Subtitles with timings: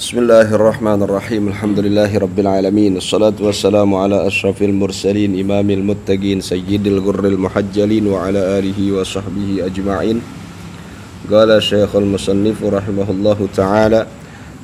[0.00, 6.40] بسم الله الرحمن الرحيم الحمد لله رب العالمين الصلاة والسلام على أشرف المرسلين إمام المتقين
[6.40, 10.16] سيد الغر المحجلين وعلى آله وصحبه أجمعين
[11.28, 14.06] قال شيخ المصنف رحمه الله تعالى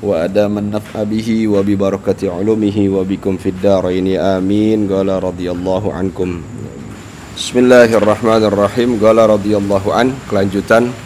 [0.03, 6.29] وأدام النفع به وببركة علومه وبكم في الدارين آمين قال رضي الله عنكم
[7.37, 11.06] بسم الله الرحمن الرحيم قال رضي الله عنه kelanjutan.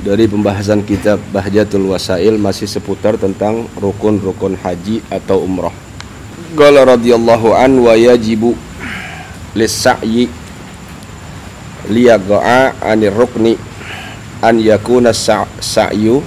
[0.00, 5.72] Dari pembahasan kitab Bahjatul Wasail masih seputar tentang rukun-rukun haji atau umrah.
[6.56, 8.56] Qala radhiyallahu an wa yajibu
[9.52, 10.32] lis-sa'yi
[11.92, 13.60] liyaqa'a 'anir rukni
[14.40, 16.24] an yakuna sa'yu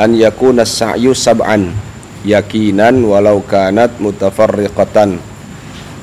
[0.00, 1.68] an yakuna sa'yu sab'an
[2.24, 5.20] yakinan walau kanat mutafarriqatan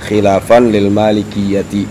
[0.06, 1.90] khilafan lil malikiyati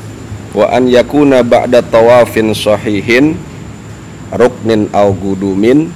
[0.54, 3.34] wa an yakuna ba'da tawafin sahihin
[4.64, 5.92] ruknin au gudumin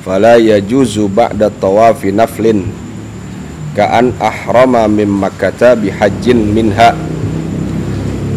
[0.00, 2.64] fala yajuzu ba'da tawafi naflin
[3.76, 6.96] ka'an ahrama min makkata bihajjin minha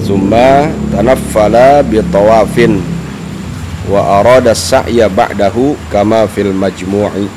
[0.03, 2.83] summa tanaffala bi tawafin
[3.87, 7.31] wa arada sa'ya ba'dahu kama fil majmu'i.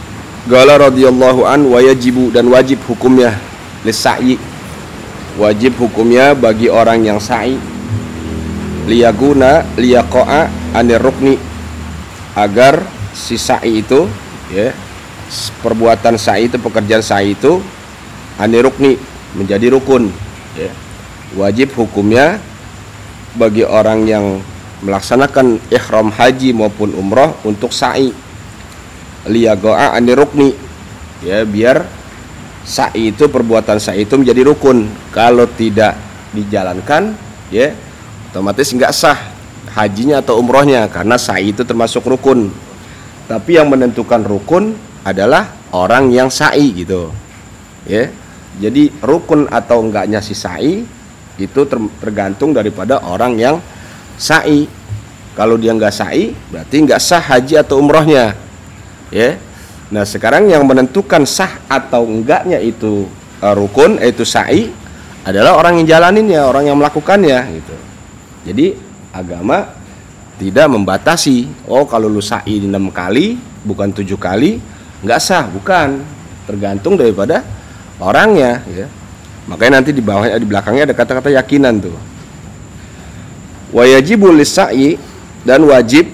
[0.51, 3.39] Gala radhiyallahu an wa yajibu dan wajib hukumnya
[3.87, 4.41] lisai
[5.39, 7.55] wajib hukumnya bagi orang yang sa'i.
[8.91, 11.48] Liyaguna liyaqa'a anir rukni
[12.39, 14.07] agar si sa'i itu
[14.55, 14.71] ya
[15.61, 17.59] perbuatan sa'i itu pekerjaan sa'i itu
[18.39, 18.97] anirukni
[19.35, 20.09] menjadi rukun
[20.55, 20.71] ya.
[21.37, 22.39] wajib hukumnya
[23.37, 24.41] bagi orang yang
[24.81, 28.15] melaksanakan ihram haji maupun umroh untuk sa'i.
[29.29, 30.55] Liyagoa anirukni
[31.21, 31.85] ya biar
[32.63, 34.87] sa'i itu perbuatan sa'i itu menjadi rukun.
[35.13, 35.99] Kalau tidak
[36.33, 37.13] dijalankan
[37.53, 37.75] ya
[38.31, 39.19] otomatis nggak sah
[39.79, 42.51] hajinya atau umrohnya karena sa'i itu termasuk rukun.
[43.31, 44.75] Tapi yang menentukan rukun
[45.07, 47.15] adalah orang yang sa'i gitu.
[47.87, 48.11] Ya.
[48.59, 50.83] Jadi rukun atau enggaknya si sa'i
[51.39, 51.61] itu
[52.03, 53.57] tergantung daripada orang yang
[54.19, 54.67] sa'i.
[55.39, 58.35] Kalau dia nggak sa'i berarti nggak sah haji atau umrohnya.
[59.15, 59.39] Ya.
[59.95, 63.07] Nah sekarang yang menentukan sah atau enggaknya itu
[63.39, 64.75] uh, rukun yaitu sa'i
[65.23, 67.77] adalah orang yang jalaninnya orang yang melakukannya gitu.
[68.49, 69.73] Jadi agama
[70.39, 71.51] tidak membatasi.
[71.67, 73.37] Oh kalau lu sa'i enam kali
[73.67, 74.63] bukan tujuh kali
[75.03, 75.45] nggak sah.
[75.51, 76.17] Bukan.
[76.49, 77.45] Tergantung daripada
[78.01, 78.89] orangnya ya.
[79.49, 81.93] Makanya nanti di bawahnya di belakangnya ada kata-kata yakinan tuh.
[83.69, 84.97] Wajibul sa'i
[85.45, 86.09] dan wajib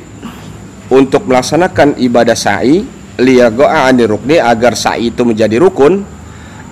[0.91, 2.83] untuk melaksanakan ibadah sa'i
[3.15, 6.03] liyago'a anir rukni agar sa'i itu menjadi rukun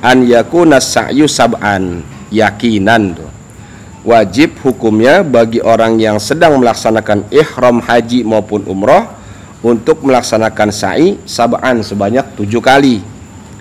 [0.02, 2.02] an yakuna sa'yu sab'an.
[2.32, 3.31] Yakinan tuh
[4.02, 9.06] wajib hukumnya bagi orang yang sedang melaksanakan ihram haji maupun umroh
[9.62, 12.98] untuk melaksanakan sa'i sab'an sebanyak tujuh kali.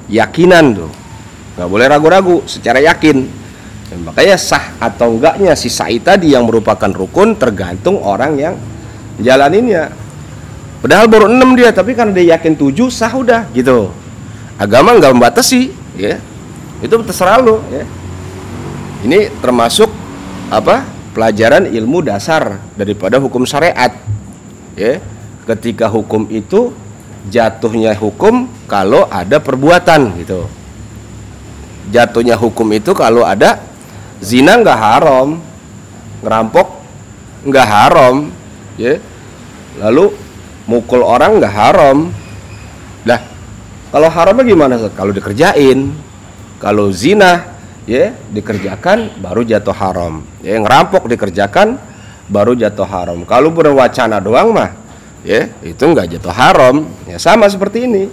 [0.10, 0.92] Yakinan tuh.
[1.56, 3.30] Nggak boleh ragu-ragu secara yakin.
[3.92, 8.56] Dan makanya sah atau enggaknya si sa'i tadi yang merupakan rukun tergantung orang yang
[9.22, 9.94] jalaninnya.
[10.82, 13.94] Padahal baru enam dia tapi karena dia yakin tujuh sah udah gitu.
[14.58, 16.18] Agama nggak membatasi ya.
[16.82, 17.86] Itu terserah lo ya.
[19.06, 20.01] Ini termasuk
[20.52, 20.84] apa?
[21.16, 23.96] Pelajaran ilmu dasar daripada hukum syariat.
[24.76, 25.00] Ya
[25.48, 26.72] ketika hukum itu
[27.28, 30.48] jatuhnya hukum kalau ada perbuatan gitu.
[31.92, 33.60] Jatuhnya hukum itu kalau ada
[34.24, 35.42] zina nggak haram
[36.24, 36.68] ngerampok
[37.48, 38.16] nggak haram
[38.80, 38.96] ya.
[39.80, 40.16] Lalu
[40.68, 41.98] mukul orang nggak haram.
[43.04, 43.20] Lah
[43.92, 45.92] kalau haramnya gimana kalau dikerjain
[46.64, 47.51] kalau zina
[47.92, 50.24] ya dikerjakan baru jatuh haram.
[50.40, 51.76] Ya ngerampok dikerjakan
[52.32, 53.28] baru jatuh haram.
[53.28, 54.72] Kalau berwacana doang mah
[55.28, 56.88] ya itu nggak jatuh haram.
[57.04, 58.08] Ya sama seperti ini.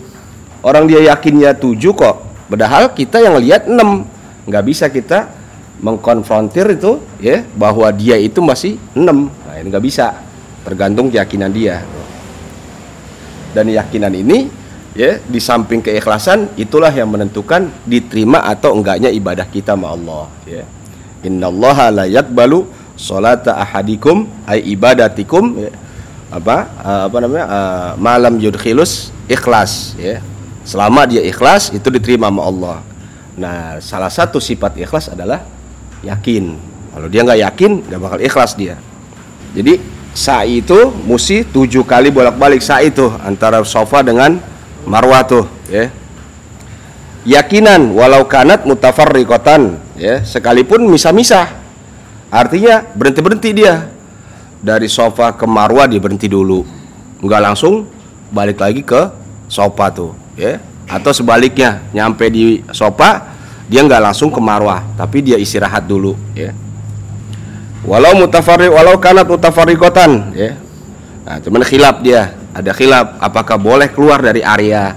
[0.59, 4.03] Orang dia yakinnya tujuh kok padahal kita yang lihat enam.
[4.51, 5.31] Nggak bisa kita
[5.79, 9.31] mengkonfrontir itu ya bahwa dia itu masih enam.
[9.31, 10.27] Nah ini nggak bisa
[10.67, 11.87] tergantung keyakinan dia.
[13.55, 14.51] Dan keyakinan ini
[14.99, 20.67] ya di samping keikhlasan itulah yang menentukan diterima atau enggaknya ibadah kita sama Allah ya.
[21.23, 22.67] Innallaha la yaqbalu
[22.99, 25.71] salata ahadikum ay ibadatikum ya.
[26.35, 30.19] apa uh, apa namanya uh, malam yudkhilus ikhlas ya.
[30.67, 32.79] Selama dia ikhlas itu diterima sama Allah.
[33.39, 35.47] Nah salah satu sifat ikhlas adalah
[36.03, 36.59] yakin.
[36.91, 38.75] Kalau dia nggak yakin nggak bakal ikhlas dia.
[39.55, 39.79] Jadi
[40.11, 44.58] sa'i itu mesti tujuh kali bolak-balik sa'i itu antara sofa dengan
[44.89, 45.93] marwah tuh ya.
[47.29, 51.53] Yakinan walau kanat mutafarriqatan ya sekalipun misah-misah.
[52.33, 53.93] Artinya berhenti-berhenti dia.
[54.59, 56.65] Dari sofa ke marwah dia berhenti dulu.
[57.21, 57.85] Nggak langsung
[58.33, 59.13] balik lagi ke
[59.47, 60.57] sofa tuh ya.
[60.89, 63.37] Atau sebaliknya nyampe di sopa
[63.69, 66.57] dia nggak langsung ke marwah tapi dia istirahat dulu ya.
[67.85, 70.57] Walau mutafarri walau kanat mutafarriqatan ya.
[71.29, 74.97] Nah cuman khilaf dia ada khilaf apakah boleh keluar dari area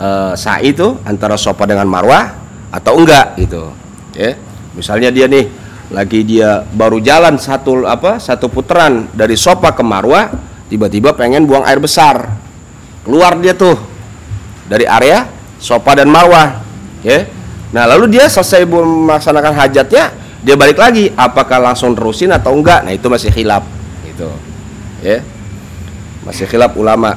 [0.00, 2.32] uh, sa'i itu antara sopa dengan marwah
[2.72, 3.72] atau enggak gitu
[4.16, 4.36] ya?
[4.76, 5.48] Misalnya dia nih
[5.92, 10.32] lagi dia baru jalan satu apa satu putaran dari sopa ke marwah
[10.66, 12.32] tiba-tiba pengen buang air besar.
[13.06, 13.78] Keluar dia tuh
[14.66, 16.60] dari area sopa dan marwah
[17.04, 17.28] ya?
[17.70, 20.04] Nah lalu dia selesai melaksanakan hajatnya
[20.42, 22.82] dia balik lagi apakah langsung terusin atau enggak?
[22.82, 23.62] Nah itu masih khilaf
[24.04, 24.32] gitu
[25.04, 25.20] ya
[26.26, 27.14] masih khilaf ulama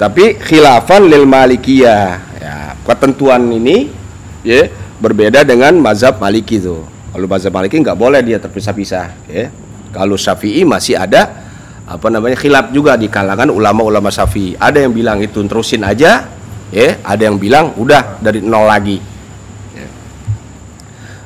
[0.00, 2.56] tapi khilafan lil malikiyah ya
[2.88, 3.92] ketentuan ini
[4.40, 9.52] ya berbeda dengan mazhab maliki tuh kalau mazhab maliki nggak boleh dia terpisah-pisah ya
[9.92, 11.48] kalau syafi'i masih ada
[11.88, 14.60] apa namanya khilaf juga di kalangan ulama-ulama Syafi'i.
[14.60, 16.28] Ada yang bilang itu terusin aja,
[16.68, 16.88] ya.
[17.00, 19.00] Ada yang bilang udah dari nol lagi.
[19.72, 19.88] Ya.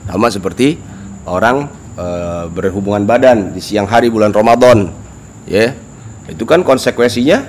[0.06, 0.78] Sama seperti
[1.26, 1.66] orang
[1.98, 2.06] e,
[2.54, 4.94] berhubungan badan di siang hari bulan Ramadan,
[5.50, 5.74] ya.
[6.30, 7.42] Itu kan konsekuensinya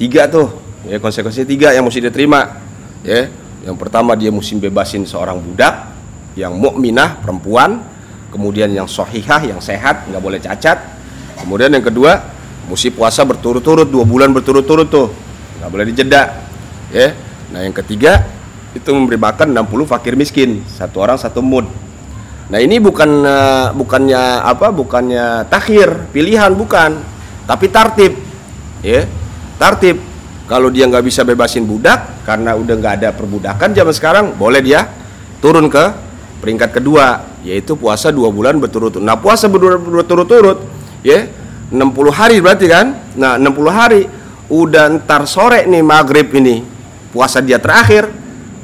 [0.00, 0.48] tiga tuh,
[0.88, 2.60] ya konsekuensinya tiga yang mesti diterima,
[3.04, 3.28] ya.
[3.60, 5.92] Yang pertama dia mesti bebasin seorang budak
[6.32, 7.84] yang mukminah perempuan,
[8.32, 11.00] kemudian yang sohihah yang sehat nggak boleh cacat
[11.40, 12.20] Kemudian yang kedua,
[12.68, 15.08] mesti puasa berturut-turut dua bulan berturut-turut tuh,
[15.58, 16.22] nggak boleh dijeda.
[16.92, 17.16] Ya.
[17.50, 18.28] Nah yang ketiga
[18.76, 21.66] itu memberi makan 60 fakir miskin satu orang satu mud.
[22.50, 24.68] Nah ini bukan uh, bukannya apa?
[24.70, 27.00] Bukannya takhir pilihan bukan,
[27.44, 28.16] tapi tartib.
[28.80, 29.04] Ya,
[29.60, 30.00] tartib.
[30.50, 34.82] Kalau dia nggak bisa bebasin budak karena udah nggak ada perbudakan zaman sekarang, boleh dia
[35.38, 35.84] turun ke
[36.42, 39.04] peringkat kedua, yaitu puasa dua bulan berturut-turut.
[39.04, 40.58] Nah puasa berturut-turut
[41.06, 41.28] ya
[41.70, 44.02] 60 hari berarti kan nah 60 hari
[44.50, 46.66] udah ntar sore nih maghrib ini
[47.14, 48.10] puasa dia terakhir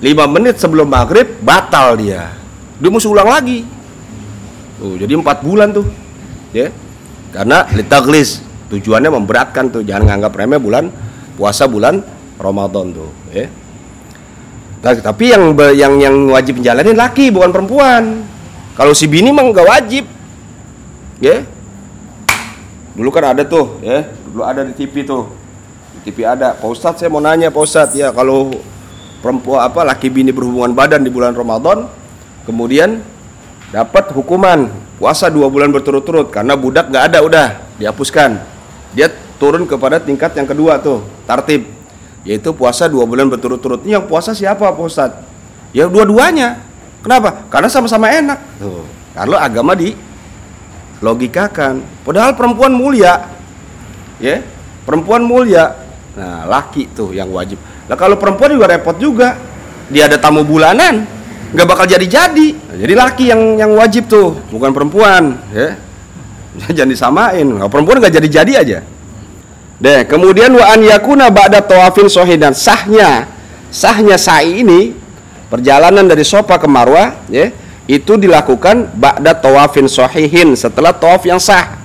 [0.02, 2.34] 5 menit sebelum maghrib batal dia
[2.76, 3.62] dia mesti ulang lagi
[4.76, 5.87] tuh jadi 4 bulan tuh
[6.50, 6.75] ya
[7.31, 10.90] karena litaglis tujuannya memberatkan tuh jangan nganggap remeh bulan
[11.38, 12.02] puasa bulan
[12.36, 13.46] Ramadan tuh ya.
[14.86, 18.22] Nah, tapi yang yang yang wajib menjalani laki bukan perempuan.
[18.76, 20.04] Kalau si bini mah nggak wajib
[21.18, 21.42] ya.
[22.94, 24.06] Dulu kan ada tuh ya.
[24.30, 25.26] Dulu ada di TV tuh.
[25.96, 26.54] Di TV ada.
[26.54, 28.52] Pak Ustadz saya mau nanya Pak Ustadz ya kalau
[29.24, 31.90] perempuan apa laki bini berhubungan badan di bulan Ramadan
[32.46, 33.02] kemudian
[33.74, 34.70] dapat hukuman
[35.02, 37.46] puasa dua bulan berturut-turut karena budak nggak ada udah
[37.80, 38.38] dihapuskan
[38.92, 39.10] dia
[39.40, 41.66] turun kepada tingkat yang kedua tuh tartib.
[42.26, 43.86] Yaitu puasa dua bulan berturut-turut.
[43.86, 45.10] Ini yang puasa siapa Pak
[45.70, 46.58] ya dua-duanya.
[47.02, 47.46] Kenapa?
[47.46, 48.38] Karena sama-sama enak.
[48.58, 48.82] Tuh
[49.14, 49.94] kalau agama di
[50.98, 53.30] logikakan padahal perempuan mulia.
[54.18, 54.42] Ya
[54.82, 55.86] perempuan mulia.
[56.18, 57.62] Nah laki tuh yang wajib.
[57.86, 59.38] Nah kalau perempuan juga repot juga.
[59.86, 61.06] Dia ada tamu bulanan.
[61.54, 65.38] Nggak bakal jadi jadi nah, jadi laki yang yang wajib tuh bukan perempuan.
[65.54, 65.78] Ya
[66.76, 68.78] jangan disamain nah, perempuan nggak jadi jadi aja
[69.76, 73.28] deh kemudian wa an yakuna ba'da tawafin sohidan sahnya
[73.68, 74.96] sahnya sa'i ini
[75.52, 77.52] perjalanan dari sofa ke marwah ya
[77.86, 81.78] itu dilakukan ba'da tawafin sahihin setelah tawaf yang sah.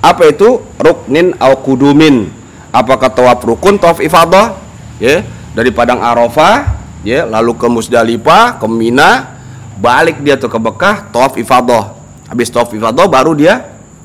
[0.00, 0.60] Apa itu?
[0.76, 2.28] Ruknin au kudumin.
[2.70, 4.56] Apakah tawaf rukun, tawaf ifadah?
[5.00, 5.24] Ya,
[5.56, 9.40] dari padang Arafah, ya, lalu ke Musdalifah, ke Mina,
[9.80, 11.96] balik dia tuh ke Bekah, tawaf ifadah.
[12.28, 13.64] Habis tawaf ifadah baru dia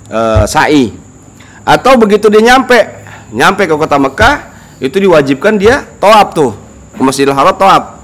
[0.10, 0.94] uh, sa'i.
[1.66, 2.78] Atau begitu dia nyampe,
[3.34, 6.52] nyampe ke kota Mekah, itu diwajibkan dia tawaf tuh.
[6.96, 8.00] Ke Masjidil Haram tawaf.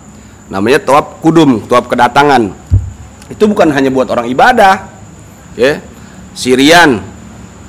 [0.51, 2.51] Namanya tawaf kudum, tawaf kedatangan.
[3.31, 4.91] Itu bukan hanya buat orang ibadah
[5.55, 5.79] ya.
[6.35, 6.99] Sirian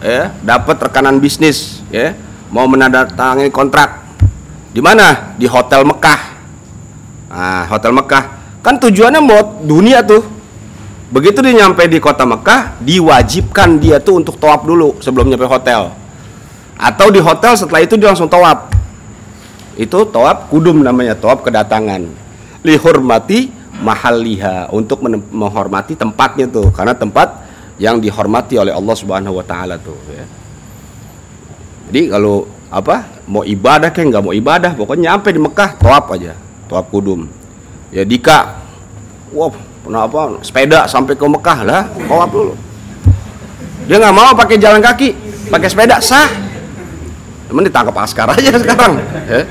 [0.02, 0.34] ya.
[0.42, 2.18] Dapat rekanan bisnis ya.
[2.50, 4.02] Mau menandatangani kontrak.
[4.74, 5.38] Di mana?
[5.38, 6.20] Di hotel Mekah.
[7.30, 8.24] Nah hotel Mekah.
[8.62, 10.26] Kan tujuannya buat dunia tuh
[11.12, 15.92] begitu dia nyampe di kota Mekah diwajibkan dia tuh untuk tawaf dulu sebelum nyampe hotel.
[16.80, 18.72] Atau di hotel setelah itu dia langsung tawaf.
[19.76, 22.08] Itu tawaf kudum namanya tawaf kedatangan.
[22.64, 26.72] Lihormati mahaliha untuk menghormati tempatnya tuh.
[26.74, 27.44] Karena tempat
[27.76, 30.26] yang dihormati oleh Allah Subhanahu wa taala tuh ya.
[31.92, 36.32] Jadi kalau apa mau ibadah kayak nggak mau ibadah pokoknya nyampe di Mekah tawaf aja.
[36.66, 37.28] Tawaf kudum.
[37.92, 38.58] Ya Dika.
[39.32, 42.54] Wah kenapa sepeda sampai ke Mekah lah tawaf dulu.
[43.90, 45.14] Dia nggak mau pakai jalan kaki
[45.50, 46.30] pakai sepeda sah.
[47.50, 48.96] Temen ditangkap askar aja sekarang
[49.28, 49.44] ya.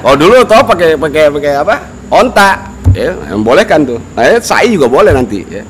[0.00, 1.76] oh dulu tau pakai pakai pakai apa
[2.08, 4.00] onta ya yang boleh kan tuh.
[4.16, 5.62] Nah ya, juga boleh nanti ya.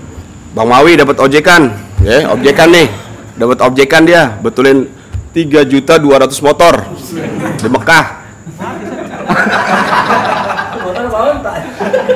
[0.54, 1.72] Bang Mawi dapat ojekan
[2.04, 2.88] ya objekan nih.
[3.38, 4.90] Dapat objekan dia betulin
[5.34, 6.74] 3 juta 200 motor
[7.60, 8.06] di Mekah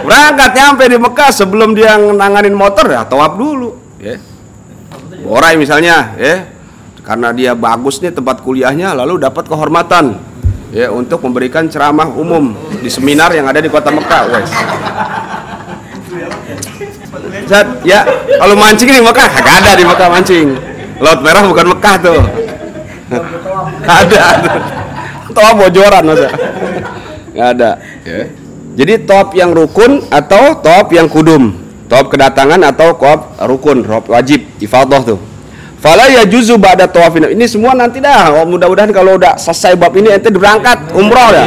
[0.01, 4.17] berangkat nyampe di Mekah sebelum dia nanganin motor ya tawaf dulu ya.
[5.23, 6.49] Borai misalnya ya.
[7.03, 10.23] Karena dia bagus nih tempat kuliahnya lalu dapat kehormatan
[10.71, 14.51] ya untuk memberikan ceramah umum di seminar yang ada di kota Mekah wes.
[17.51, 18.07] Zat, ya
[18.39, 20.49] kalau mancing di Mekah gak ada di Mekah mancing.
[21.03, 22.21] Laut Merah bukan Mekah tuh.
[23.83, 24.25] Ada
[25.35, 26.29] toa bojoran masa?
[27.33, 27.71] Nggak ada
[28.05, 28.21] ya.
[28.79, 31.53] Jadi top yang rukun atau top yang kudum
[31.89, 35.21] top kedatangan atau top rukun top wajib ifadah tuh
[35.83, 37.35] Fala ya juzu ba'da tawafin.
[37.35, 38.39] Ini semua nanti dah.
[38.39, 41.47] Oh, mudah-mudahan kalau udah selesai bab ini ente berangkat umroh ya.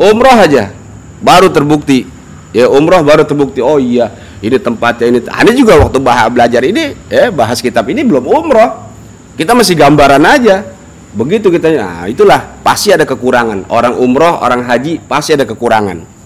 [0.00, 0.72] Umroh aja.
[1.20, 2.08] Baru terbukti.
[2.56, 3.60] Ya umroh baru terbukti.
[3.60, 5.18] Oh iya, ini tempatnya ini.
[5.28, 8.90] Ah, ini juga waktu bahas belajar ini, ya bahas kitab ini belum umroh.
[9.36, 10.64] Kita masih gambaran aja.
[11.10, 13.68] Begitu kita, nah itulah pasti ada kekurangan.
[13.68, 16.19] Orang umroh, orang haji pasti ada kekurangan.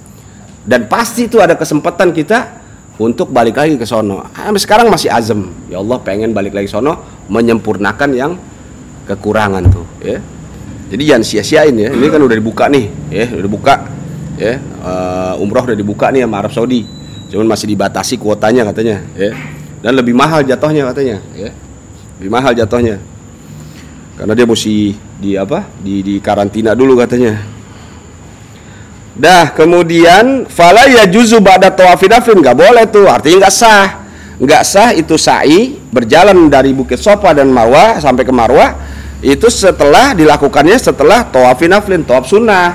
[0.64, 2.64] Dan pasti itu ada kesempatan kita
[2.96, 4.24] untuk balik lagi ke sono.
[4.32, 5.52] Sampai sekarang masih azam.
[5.68, 8.32] Ya Allah pengen balik lagi sono menyempurnakan yang
[9.04, 10.16] kekurangan tuh, ya.
[10.88, 11.92] Jadi jangan sia-siain ya.
[11.92, 13.74] Ini kan udah dibuka nih, ya, udah dibuka.
[14.34, 16.88] Ya, uh, umroh udah dibuka nih sama Arab Saudi.
[17.30, 19.30] Cuman masih dibatasi kuotanya katanya, ya.
[19.84, 21.52] Dan lebih mahal jatuhnya katanya, ya.
[22.18, 22.98] Lebih mahal jatuhnya.
[24.16, 25.66] Karena dia mesti di apa?
[25.82, 27.53] Di di karantina dulu katanya
[29.14, 33.86] Dah kemudian fala ya juzu ba'da tawafidafin nggak boleh tuh artinya nggak sah.
[34.42, 38.74] Nggak sah itu sa'i berjalan dari Bukit Sofa dan Marwah sampai ke Marwah
[39.22, 42.74] itu setelah dilakukannya setelah tawafin naflin tawaf sunnah.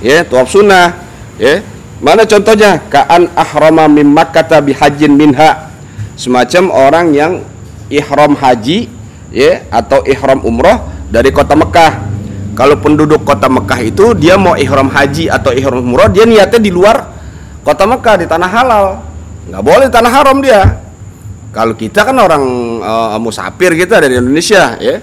[0.00, 0.96] Ya tawaf sunnah.
[1.36, 1.60] Ya
[2.00, 2.80] mana contohnya?
[2.88, 5.68] Kaan ahrama mim makkata bihajin minha.
[6.16, 7.32] Semacam orang yang
[7.92, 8.88] ihram haji
[9.28, 12.05] ya atau ihram umroh dari kota Mekah
[12.56, 16.72] kalau penduduk kota Mekah itu dia mau ihram haji atau ihram umroh, dia niatnya di
[16.72, 17.12] luar
[17.60, 18.86] kota Mekah di tanah halal.
[19.52, 20.80] Nggak boleh tanah haram dia.
[21.52, 22.44] Kalau kita kan orang
[22.80, 24.96] uh, musafir kita dari Indonesia, ya.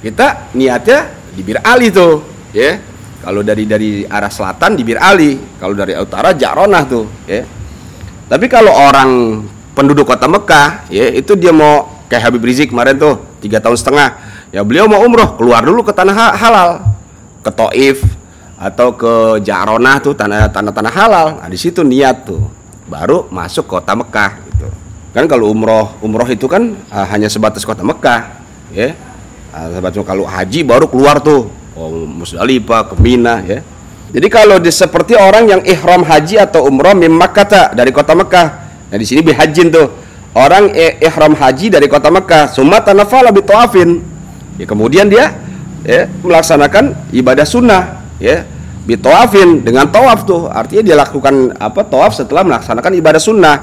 [0.00, 2.22] Kita niatnya di Bir Ali tuh,
[2.54, 2.78] ya.
[3.20, 7.42] Kalau dari dari arah selatan di Bir Ali, kalau dari utara Jaronah tuh, ya.
[8.30, 9.42] Tapi kalau orang
[9.74, 14.08] penduduk kota Mekah, ya itu dia mau kayak Habib Rizik kemarin tuh tiga tahun setengah,
[14.50, 16.89] ya beliau mau umroh keluar dulu ke tanah halal,
[17.40, 18.04] ke Taif
[18.60, 21.28] atau ke Jaronah tuh tanah tanah tanah halal.
[21.40, 22.44] Nah di situ niat tuh
[22.84, 24.68] baru masuk kota Mekah gitu.
[25.16, 28.44] Kan kalau umroh umroh itu kan uh, hanya sebatas kota Mekah
[28.76, 28.92] ya.
[29.50, 33.64] Uh, sebatas kalau haji baru keluar tuh oh, Musdalifah ke Mina ya.
[34.10, 38.48] Jadi kalau di, seperti orang yang ihram haji atau umroh mim kata dari kota Mekah.
[38.90, 39.86] Nah di sini bihajin tuh
[40.34, 42.50] orang ihram haji dari kota Mekah.
[42.50, 44.02] Summa tanafala bitawafin
[44.60, 45.32] ya kemudian dia
[45.84, 48.44] ya melaksanakan ibadah sunnah ya
[48.84, 50.48] bitawafin dengan tawaf tuh.
[50.50, 53.56] Artinya dia lakukan apa tawaf setelah melaksanakan ibadah sunnah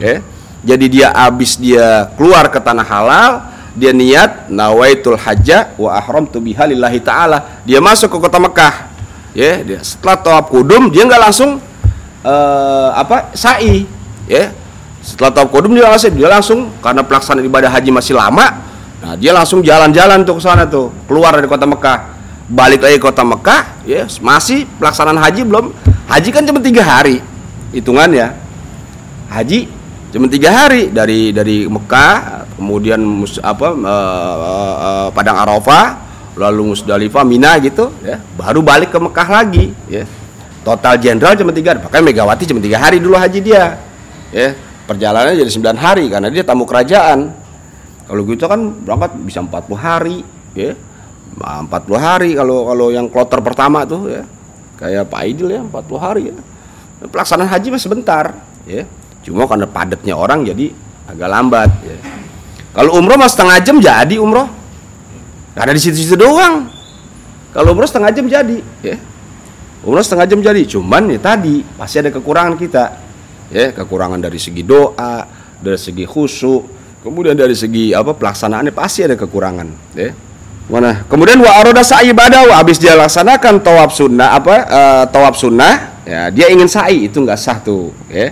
[0.00, 0.22] ya.
[0.60, 3.32] Jadi dia habis dia keluar ke tanah halal
[3.72, 7.62] dia niat nawaitul hajja wa ahram tu biha lillahi taala.
[7.64, 8.74] Dia masuk ke kota Mekah
[9.32, 9.62] ya.
[9.64, 11.60] Dia setelah tawaf kudum dia nggak langsung
[12.24, 13.86] uh, apa sa'i
[14.28, 14.52] ya.
[15.00, 18.69] Setelah tawaf kudum dia langsung dia langsung karena pelaksanaan ibadah haji masih lama
[19.00, 22.20] Nah, dia langsung jalan-jalan tuh ke sana tuh, keluar dari kota Mekah.
[22.50, 25.72] Balik lagi ke kota Mekah, ya, masih pelaksanaan haji belum.
[26.04, 27.24] Haji kan cuma tiga hari,
[27.72, 28.36] hitungannya.
[29.32, 29.70] Haji
[30.12, 34.34] cuma tiga hari dari dari Mekah, kemudian mus, apa uh,
[34.76, 35.96] uh, Padang Arafah,
[36.36, 40.04] lalu Musdalifah, Mina gitu, ya, baru balik ke Mekah lagi, ya.
[40.60, 41.80] Total jenderal cuma tiga, hari.
[41.88, 43.80] bahkan Megawati cuma tiga hari dulu haji dia,
[44.28, 44.52] ya.
[44.84, 47.39] Perjalanannya jadi sembilan hari karena dia tamu kerajaan
[48.10, 50.26] kalau gitu kan berangkat bisa 40 hari,
[50.58, 50.74] ya.
[51.38, 54.26] 40 hari kalau kalau yang kloter pertama tuh ya.
[54.82, 56.36] Kayak Pak Aidil ya 40 hari ya.
[57.06, 58.34] Pelaksanaan haji masih sebentar,
[58.66, 58.82] ya.
[59.22, 60.74] Cuma karena padatnya orang jadi
[61.06, 61.96] agak lambat ya.
[62.74, 64.50] Kalau umroh mas setengah jam jadi umroh.
[65.54, 66.66] Karena di situ-situ doang.
[67.54, 68.98] Kalau umroh setengah jam jadi, ya.
[69.86, 72.84] Umroh setengah jam jadi, cuman ya tadi pasti ada kekurangan kita.
[73.50, 75.26] Ya, kekurangan dari segi doa,
[75.58, 80.12] dari segi khusyuk, Kemudian dari segi apa pelaksanaannya pasti ada kekurangan, ya.
[80.68, 81.02] Mana?
[81.08, 86.28] Kemudian wa aroda sa'i badaw habis dia laksanakan tawaf sunnah apa uh, tawaf sunnah, ya
[86.28, 88.30] dia ingin sa'i itu nggak sah tuh, ya.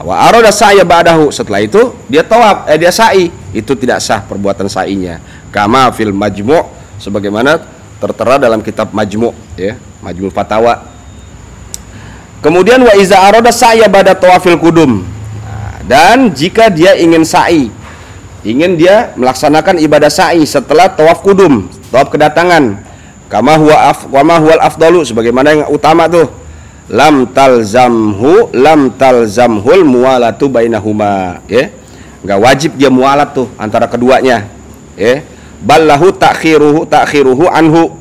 [0.00, 4.66] Wa aroda sa'i badahu setelah itu dia tawaf eh dia sa'i itu tidak sah perbuatan
[4.66, 5.22] sa'inya.
[5.54, 6.66] Kama fil majmu'
[6.98, 7.62] sebagaimana
[8.02, 10.90] tertera dalam kitab majmu' ya, majmu' fatawa.
[12.42, 15.13] Kemudian wa iza aroda sa'i bada tawafil kudum
[15.84, 17.68] dan jika dia ingin sa'i,
[18.40, 22.80] ingin dia melaksanakan ibadah sa'i setelah tawaf kudum, tawaf kedatangan,
[23.28, 26.44] kama huwa af, kama huwal afdalu sebagaimana yang utama tuh.
[26.84, 31.72] lam talzamhu lam talzamhul mualatu bainahuma ya.
[32.24, 34.48] Nggak wajib dia mualat tuh antara keduanya
[34.96, 35.24] ya.
[35.64, 37.92] Ballahu takhiruhu takhiruhu anhu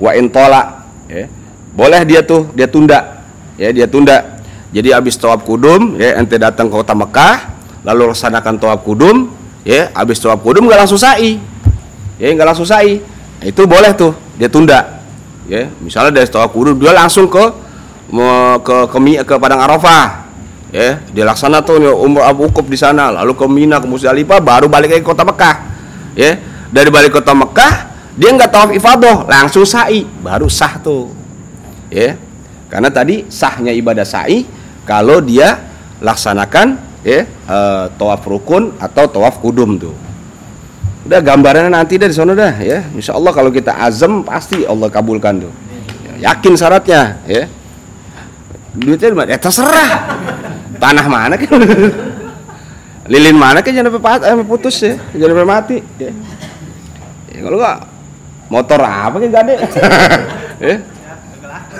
[0.00, 1.28] wa intola ya.
[1.76, 3.24] Boleh dia tuh dia tunda
[3.60, 4.33] ya dia tunda
[4.74, 7.54] jadi habis tawaf kudum ya ente datang ke kota Mekah
[7.86, 9.30] lalu laksanakan tawaf kudum
[9.62, 11.38] ya habis tawaf kudum nggak langsung sa'i.
[12.18, 12.98] Ya nggak langsung sa'i.
[13.38, 14.98] Nah, itu boleh tuh dia tunda.
[15.46, 17.44] Ya misalnya dari tawaf kudum dia langsung ke
[18.66, 20.26] ke ke, ke Padang Arafah.
[20.74, 24.66] Ya dia laksana tuh umur Abu Ukub di sana lalu ke Mina ke Musdalifah baru
[24.66, 25.70] balik ke kota Mekah.
[26.18, 26.42] Ya
[26.74, 31.14] dari balik kota Mekah dia nggak tawaf ifadah langsung sa'i baru sah tuh.
[31.94, 32.18] Ya
[32.74, 35.60] karena tadi sahnya ibadah sa'i kalau dia
[36.00, 37.58] laksanakan ya e,
[37.96, 39.96] tawaf rukun atau tawaf kudum tuh.
[41.04, 42.84] Udah gambarannya nanti dari sana dah ya.
[42.96, 45.52] Insya Allah kalau kita azam pasti Allah kabulkan tuh.
[46.20, 47.44] Yakin syaratnya ya.
[48.72, 49.90] Duitnya ya terserah.
[50.80, 51.60] Tanah mana kan
[53.04, 54.96] lilin mana kan jangan sampai eh, putus ya.
[55.12, 56.10] Jangan sampai mati ya,
[57.32, 57.78] ya kalau enggak
[58.48, 59.54] motor apa kan gade
[60.64, 60.76] ya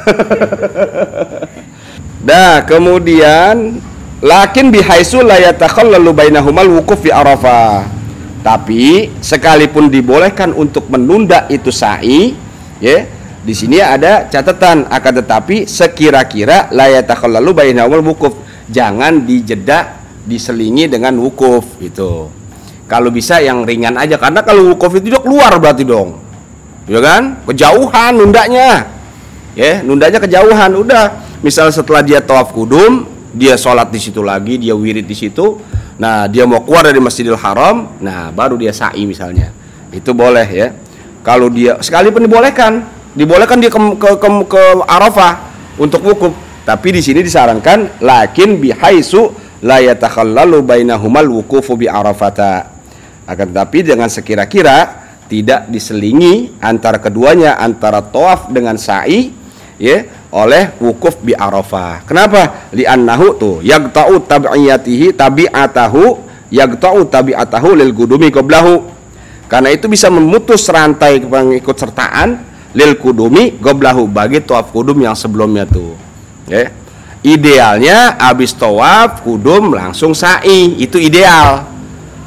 [2.24, 3.78] dah kemudian
[4.24, 7.84] lakin bihaisu la yatakhallalu bainahumal wukuf fi arafah
[8.40, 12.32] tapi sekalipun dibolehkan untuk menunda itu sa'i
[12.80, 13.04] ya
[13.44, 18.32] di sini ada catatan akan tetapi sekira-kira lalu bainahumul wukuf.
[18.72, 22.32] Jangan dijeda diselingi dengan wukuf itu.
[22.88, 26.16] Kalau bisa yang ringan aja karena kalau wukuf itu keluar berarti dong.
[26.88, 27.44] Ya kan?
[27.44, 28.88] Kejauhan nundanya.
[29.52, 30.72] Ya, nundanya kejauhan.
[30.80, 33.04] Udah, misal setelah dia tawaf kudum,
[33.36, 35.60] dia sholat di situ lagi, dia wirid di situ.
[36.00, 39.52] Nah, dia mau keluar dari Masjidil Haram, nah baru dia sa'i misalnya.
[39.92, 40.72] Itu boleh ya.
[41.22, 42.82] Kalau dia sekalipun dibolehkan,
[43.14, 45.32] dibolehkan dia ke ke, ke, ke Arafah
[45.78, 46.34] untuk wukuf
[46.64, 52.72] tapi di sini disarankan lakin bihaisu la yatakhallalu bainahumal wukufu bi Arafata
[53.28, 59.32] akan tetapi dengan sekira-kira tidak diselingi antara keduanya antara tawaf dengan sa'i
[59.76, 62.02] ya oleh wukuf bi Arafah.
[62.02, 62.66] Kenapa?
[62.74, 66.02] Li'annahu tuh yaqta'u tabi'iyatihi tabi'atahu
[66.50, 68.90] yaqta'u tabi'atahu lil gudumi qablahu.
[69.46, 75.62] Karena itu bisa memutus rantai pengikut sertaan lil kudumi goblahu bagi tawaf kudum yang sebelumnya
[75.62, 75.94] tuh
[76.50, 76.74] ya
[77.22, 81.70] idealnya habis tawaf kudum langsung sa'i itu ideal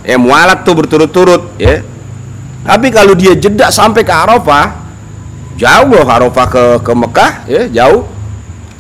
[0.08, 1.84] ya mualat tuh berturut-turut ya
[2.64, 4.87] tapi kalau dia jeda sampai ke Arafah
[5.58, 8.06] jauh loh Arafah ke ke Mekah ya jauh.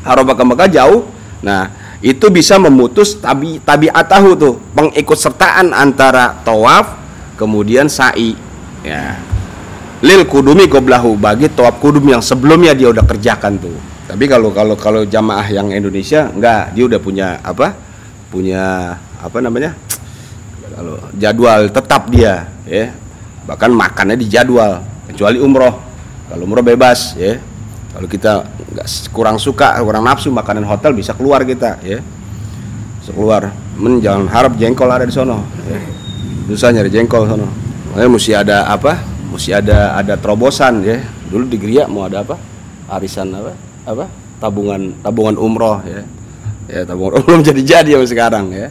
[0.05, 1.01] Arafah ke Mekah jauh.
[1.41, 6.93] Nah itu bisa memutus tabi tabiatahu tuh pengikut sertaan antara tawaf
[7.35, 8.37] kemudian sa'i
[8.85, 9.17] ya.
[10.05, 13.73] Lil kudumi goblahu bagi toab kudum yang sebelumnya dia udah kerjakan tuh.
[14.05, 17.73] Tapi kalau kalau kalau jamaah yang Indonesia enggak dia udah punya apa
[18.29, 19.73] punya apa namanya
[20.77, 22.93] kalau jadwal tetap dia ya.
[23.49, 25.86] Bahkan makannya di jadwal kecuali umroh
[26.27, 27.39] kalau umroh bebas ya.
[27.95, 28.45] Kalau kita
[28.77, 32.03] nggak kurang suka kurang nafsu makanan hotel bisa keluar kita ya.
[33.01, 33.49] Bisa keluar.
[33.79, 35.79] Men harap jengkol ada di sono ya.
[36.51, 37.47] susah nyari jengkol sono.
[37.93, 39.01] Makanya mesti ada apa?
[39.33, 40.99] Mesti ada ada terobosan ya.
[41.31, 42.35] Dulu di Gria mau ada apa?
[42.91, 43.55] Arisan apa?
[43.87, 44.05] Apa?
[44.37, 46.03] Tabungan tabungan umroh ya.
[46.67, 48.69] Ya tabungan umroh jadi jadi ya sekarang ya.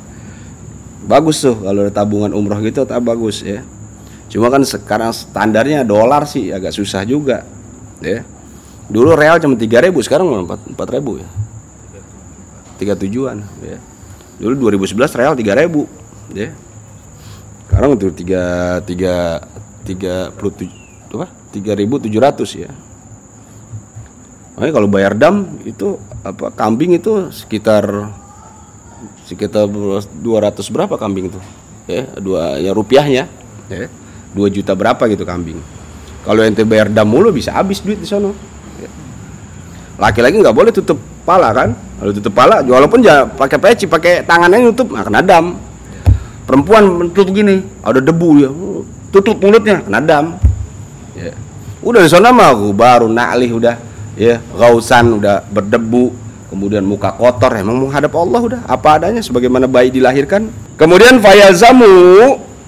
[1.08, 3.64] Bagus tuh kalau ada tabungan umroh gitu tak bagus ya
[4.26, 7.46] cuma kan sekarang standarnya dolar sih agak susah juga
[8.02, 8.26] ya
[8.90, 11.28] dulu real cuma tiga ribu sekarang empat empat ribu ya
[12.76, 13.78] tiga tujuan ya
[14.42, 15.88] dulu 2011 real tiga ribu
[16.34, 16.52] ya
[17.66, 18.44] sekarang itu tiga
[18.86, 19.42] tiga
[19.86, 21.30] 37 apa?
[21.54, 22.70] 3700 ya.
[24.58, 28.10] Makanya kalau bayar dam itu apa kambing itu sekitar
[29.28, 31.40] sekitar 200 berapa kambing itu?
[31.86, 33.30] Ya, dua ya rupiahnya
[33.70, 33.86] ya.
[34.36, 35.56] 2 juta berapa gitu kambing.
[36.28, 38.28] Kalau ente bayar dam mulu bisa habis duit di sana.
[38.76, 38.90] Ya.
[39.96, 41.72] Laki-laki nggak boleh tutup pala kan?
[41.72, 45.56] Kalau tutup pala, walaupun jangan pakai peci, pakai tangannya nutup, nah kena dam.
[46.44, 48.50] Perempuan tutup gini, ada debu ya
[49.16, 50.24] tutup mulutnya kena dam
[51.16, 51.32] ya.
[51.80, 53.74] udah di sana mah baru naklih udah
[54.18, 56.12] ya gausan udah berdebu
[56.52, 61.88] kemudian muka kotor emang menghadap Allah udah apa adanya sebagaimana bayi dilahirkan kemudian fayazamu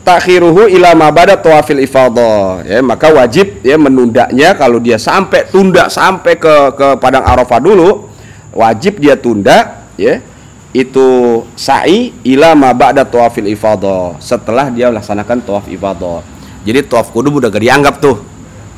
[0.09, 2.64] takhiruhu ila mabada tawafil ifadah.
[2.64, 8.09] Ya maka wajib ya menundanya kalau dia sampai tunda sampai ke ke padang arafah dulu
[8.57, 10.25] wajib dia tunda ya
[10.73, 14.16] itu sa'i ila mabada tawafil ifadah.
[14.16, 16.25] Setelah dia melaksanakan tawaf ifadah.
[16.64, 18.16] Jadi tawaf kudum udah gak dianggap tuh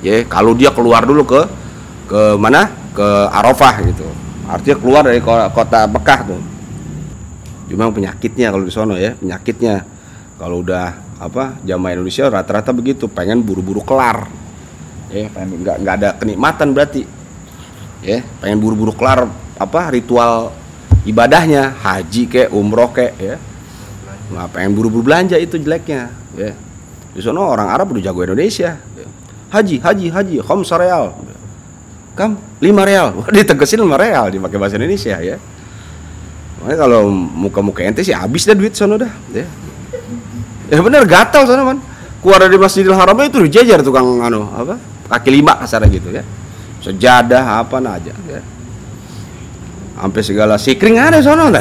[0.02, 1.40] ya kalau dia keluar dulu ke
[2.10, 2.66] ke mana?
[2.90, 4.02] Ke Arafah gitu.
[4.50, 6.42] Artinya keluar dari kota Mekah tuh.
[7.70, 9.86] Cuma penyakitnya kalau di sono ya penyakitnya.
[10.40, 14.24] Kalau udah apa jamaah Indonesia rata-rata begitu pengen buru-buru kelar.
[15.12, 17.04] Ya pengen nggak nggak ada kenikmatan berarti.
[18.00, 19.28] Ya pengen buru-buru kelar
[19.60, 20.56] apa ritual
[21.04, 23.36] ibadahnya haji kayak umroh kayak ya.
[24.32, 26.56] Nah pengen buru-buru belanja itu jeleknya ya.
[27.12, 29.06] Di sana orang Arab udah jago Indonesia ya.
[29.52, 31.12] haji haji haji khamsa real.
[32.16, 33.12] Kam lima real.
[33.36, 35.36] Ditegesin lima real dipakai bahasa Indonesia ya.
[36.64, 39.48] Makanya kalau muka-muka ente sih habis dah duit sono dah, ya.
[40.70, 41.82] Ya bener gatal sana man.
[42.22, 44.78] Keluar dari Masjidil Haram itu dijajar tukang anu apa?
[45.10, 46.22] Kaki lima kasar gitu ya.
[46.78, 48.40] Sejadah apa aja ya.
[49.98, 51.60] Sampai segala sikring ada sono dah.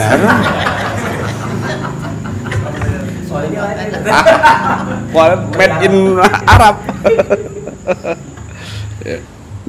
[5.58, 5.96] made in
[6.48, 6.76] Arab.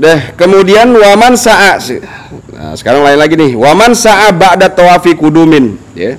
[0.01, 1.77] Deh, kemudian waman sa'a
[2.57, 3.53] Nah, sekarang lain lagi nih.
[3.57, 6.17] Waman sa'a ba'da tawafi kudumin, ya.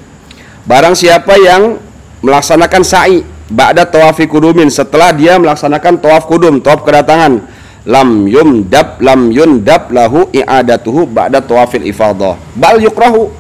[0.66, 1.82] Barang siapa yang
[2.22, 7.44] melaksanakan sa'i ba'da tawafi kudumin setelah dia melaksanakan tawaf kudum, tawaf kedatangan,
[7.84, 12.38] lam yumdab lam yundab lahu i'adatuhu ba'da tawafil ifadah.
[12.56, 13.34] Bal yukrahu.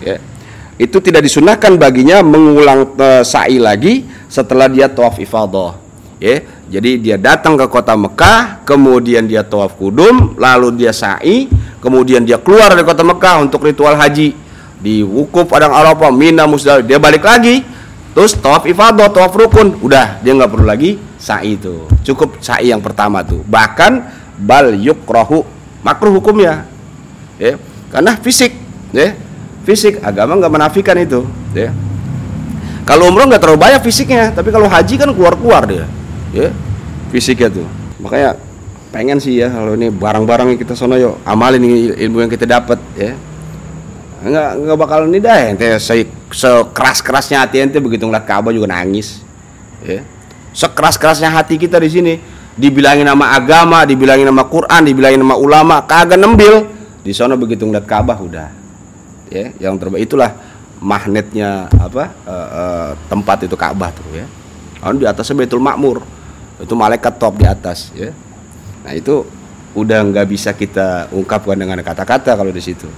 [0.00, 0.22] Ya.
[0.76, 5.76] Itu tidak disunahkan baginya mengulang uh, sa'i lagi setelah dia tawaf ifadah.
[6.22, 6.40] Ya.
[6.66, 11.46] Jadi dia datang ke kota Mekah, kemudian dia tawaf kudum, lalu dia sa'i,
[11.78, 14.34] kemudian dia keluar dari kota Mekah untuk ritual haji
[14.76, 17.64] di wukuf padang Arafah Mina Musdalifah dia balik lagi
[18.16, 19.76] terus tawaf ifadah tawaf rukun.
[19.84, 21.84] Udah dia nggak perlu lagi sa'i itu.
[22.00, 23.44] Cukup sa'i yang pertama tuh.
[23.44, 23.92] Bahkan
[24.40, 25.44] bal yukrohu
[25.84, 26.64] makruh hukumnya.
[27.36, 27.60] Ya
[27.92, 28.56] karena fisik
[28.96, 29.12] ya.
[29.68, 31.76] Fisik agama nggak menafikan itu ya.
[32.88, 35.84] Kalau umroh nggak terlalu banyak fisiknya tapi kalau haji kan keluar keluar dia
[36.32, 36.48] ya.
[37.12, 37.68] Fisiknya tuh.
[38.00, 38.40] Makanya
[38.96, 41.60] pengen sih ya kalau ini barang-barang yang kita sono yuk amalin
[42.00, 43.12] ilmu yang kita dapat ya
[44.16, 48.72] nggak nggak bakal ini dah ente se sekeras kerasnya hati ente begitu ngeliat Ka'bah juga
[48.72, 49.20] nangis.
[49.84, 50.00] Ya.
[50.56, 52.14] Sekeras kerasnya hati kita di sini.
[52.56, 56.64] Dibilangin nama agama dibilangin nama Quran dibilangin nama ulama kagak nembil.
[57.04, 58.48] Di sana begitu ngeliat Ka'bah udah.
[59.28, 60.32] Ya yang terbaik itulah
[60.80, 62.62] magnetnya apa e, e,
[63.12, 64.24] tempat itu Ka'bah tuh ya.
[64.80, 66.00] Kan di atasnya Betul Makmur.
[66.56, 68.16] Itu malaikat top di atas ya.
[68.80, 69.28] Nah itu
[69.76, 72.88] udah nggak bisa kita ungkapkan dengan kata-kata kalau di situ.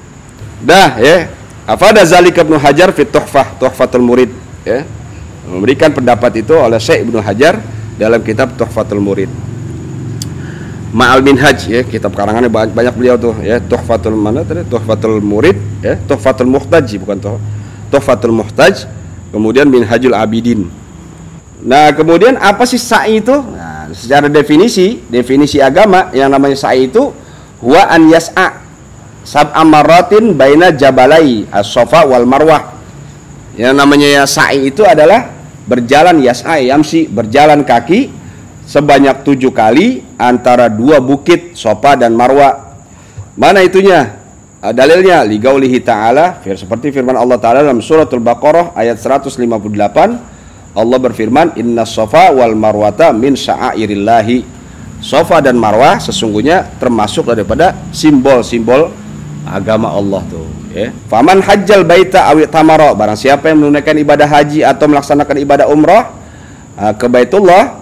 [0.62, 1.30] Dah ya.
[1.68, 4.32] Apa ada Zalik Ibnu Hajar fit Tuhfah Tuhfatul Murid
[4.64, 4.88] ya.
[5.48, 7.60] Memberikan pendapat itu oleh Syekh Ibnu Hajar
[7.96, 9.28] dalam kitab Tuhfatul Murid.
[10.88, 14.64] Ma'al Minhaj ya, kitab karangannya banyak, banyak beliau tuh ya, Tuhfatul mana tadi?
[14.64, 17.36] Tuhfatul Murid ya, Tuhfatul Muhtaj bukan tuh.
[17.92, 18.88] Tuhfatul Muhtaj,
[19.28, 20.68] kemudian Minhajul Abidin.
[21.60, 23.36] Nah, kemudian apa sih sa'i itu?
[23.36, 27.12] Nah, secara definisi, definisi agama yang namanya sa'i itu
[27.60, 28.67] huwa an yas'a
[29.24, 32.76] sab amaratin baina jabalai as-safa wal marwah.
[33.59, 35.35] Yang namanya ya sa'i itu adalah
[35.66, 38.14] berjalan yas'a yamsi, berjalan kaki
[38.68, 42.76] sebanyak tujuh kali antara dua bukit Sofa dan Marwa.
[43.35, 44.18] Mana itunya?
[44.59, 49.38] Ah, dalilnya ligaulihi ta'ala seperti firman Allah Ta'ala dalam suratul Baqarah ayat 158
[50.74, 54.59] Allah berfirman Inna sofa wal marwata min sya'airillahi
[54.98, 58.90] Sofa dan marwah sesungguhnya termasuk daripada simbol-simbol
[59.52, 60.92] agama Allah tuh ya.
[61.08, 66.12] Faman hajjal baita awi tamaro barang siapa yang menunaikan ibadah haji atau melaksanakan ibadah umrah
[66.76, 67.80] uh, ke Baitullah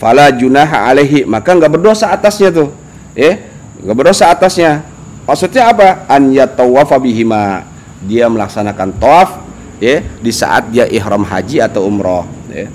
[0.00, 1.24] fala junaha alaihi.
[1.28, 2.68] Maka nggak berdosa atasnya tuh
[3.14, 3.38] ya.
[3.82, 4.82] Nggak berdosa atasnya.
[5.22, 6.08] Maksudnya apa?
[6.10, 7.66] An yatawafa bihima.
[8.02, 9.38] Dia melaksanakan tawaf
[9.78, 12.66] ya di saat dia ihram haji atau umroh ya.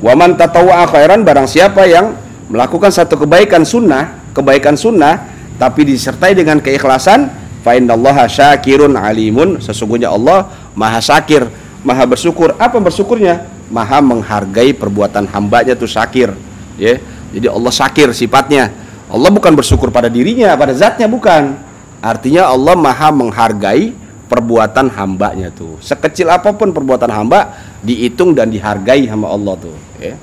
[0.00, 2.14] Waman tatawwa khairan barang siapa yang
[2.48, 5.26] melakukan satu kebaikan sunnah, kebaikan sunnah
[5.58, 7.28] tapi disertai dengan keikhlasan,
[7.62, 11.48] fa innallaha syakirun alimun, sesungguhnya Allah Maha Syakir,
[11.82, 12.54] Maha bersyukur.
[12.58, 13.46] Apa bersyukurnya?
[13.68, 16.32] Maha menghargai perbuatan hambanya tuh syakir,
[16.80, 16.96] ya.
[17.34, 18.72] Jadi Allah syakir sifatnya.
[19.08, 21.56] Allah bukan bersyukur pada dirinya, pada zatnya bukan.
[22.00, 29.08] Artinya Allah Maha menghargai perbuatan hambanya tuh sekecil apa pun perbuatan hamba dihitung dan dihargai
[29.08, 30.14] sama Allah tuh ya.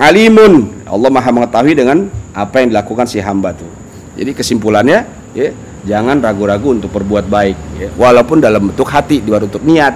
[0.00, 3.68] alimun Allah maha mengetahui dengan apa yang dilakukan si hamba tuh
[4.16, 5.50] jadi kesimpulannya ya.
[5.80, 7.88] Jangan ragu-ragu untuk berbuat baik ya.
[7.96, 9.94] walaupun dalam bentuk hati di bentuk niat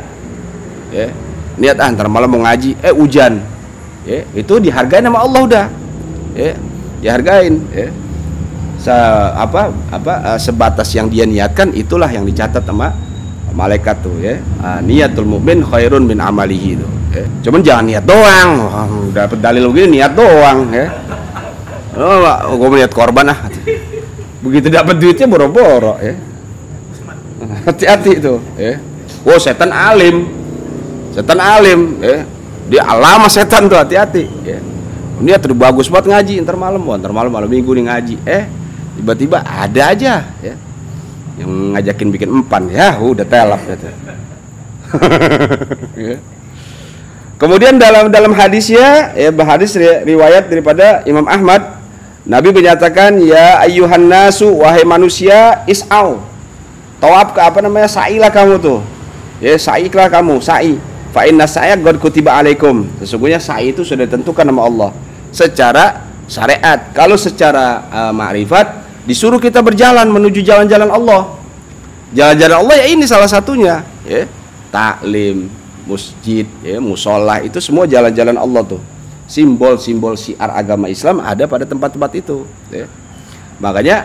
[0.88, 1.08] ya.
[1.54, 2.80] Niat ah, antara malam mau ngaji.
[2.80, 3.44] Eh hujan
[4.08, 4.24] ya.
[4.32, 5.66] Itu dihargai nama Allah udah
[6.32, 6.52] ya.
[7.04, 7.88] Dihargain ya.
[8.80, 8.92] Se
[9.32, 12.96] apa apa uh, sebatas yang dia niatkan itulah yang dicatat sama
[13.52, 14.40] malaikat tuh ya.
[14.64, 17.24] Uh, niatul mukmin khairun min amalihi itu ya.
[17.44, 18.50] cuman jangan niat doang.
[18.72, 20.88] Oh, dapat dalil begini niat doang ya.
[21.94, 23.38] Oh, gue melihat korban ah
[24.44, 26.14] begitu dapat duitnya boro-boro ya.
[27.64, 28.76] Hati-hati itu ya.
[29.24, 30.28] Wow setan alim.
[31.16, 32.28] Setan alim ya.
[32.68, 34.60] Dia alama setan tuh hati-hati ya.
[35.24, 36.84] Ini ya terus bagus buat ngaji ntar malam.
[36.84, 38.16] Ntar malam malam minggu nih ngaji.
[38.28, 38.44] Eh
[39.00, 40.54] tiba-tiba ada aja ya.
[41.40, 43.00] Yang ngajakin bikin empan ya.
[43.00, 43.88] Udah telap gitu.
[47.34, 49.74] Kemudian dalam dalam hadisnya ya hadis
[50.06, 51.73] riwayat daripada Imam Ahmad
[52.24, 56.24] Nabi menyatakan ya ayuhan nasu wahai manusia is'au.
[56.96, 57.84] Tawab ke apa namanya?
[57.84, 58.80] Sa'ilah kamu tuh.
[59.44, 60.80] Ya sa'ilah kamu sa'i.
[61.12, 62.88] Fa inna saya god kutiba alaikum.
[62.96, 64.90] Sesungguhnya sa'i itu sudah ditentukan nama Allah.
[65.36, 66.88] Secara syariat.
[66.96, 68.72] Kalau secara uh, ma'rifat
[69.04, 71.28] disuruh kita berjalan menuju jalan-jalan Allah.
[72.16, 74.24] Jalan-jalan Allah ya ini salah satunya ya.
[74.72, 75.52] Taklim
[75.84, 78.93] masjid ya musola itu semua jalan-jalan Allah tuh
[79.24, 82.84] simbol-simbol siar agama Islam ada pada tempat-tempat itu ya.
[83.56, 84.04] makanya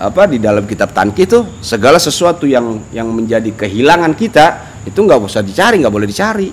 [0.00, 5.20] apa di dalam kitab Tanki itu segala sesuatu yang yang menjadi kehilangan kita itu nggak
[5.20, 6.48] usah dicari nggak boleh dicari.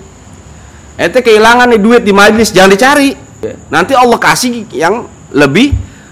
[1.00, 3.10] Ente kehilangan nih duit di majlis jangan dicari.
[3.38, 3.54] Ya.
[3.70, 5.70] nanti Allah kasih yang lebih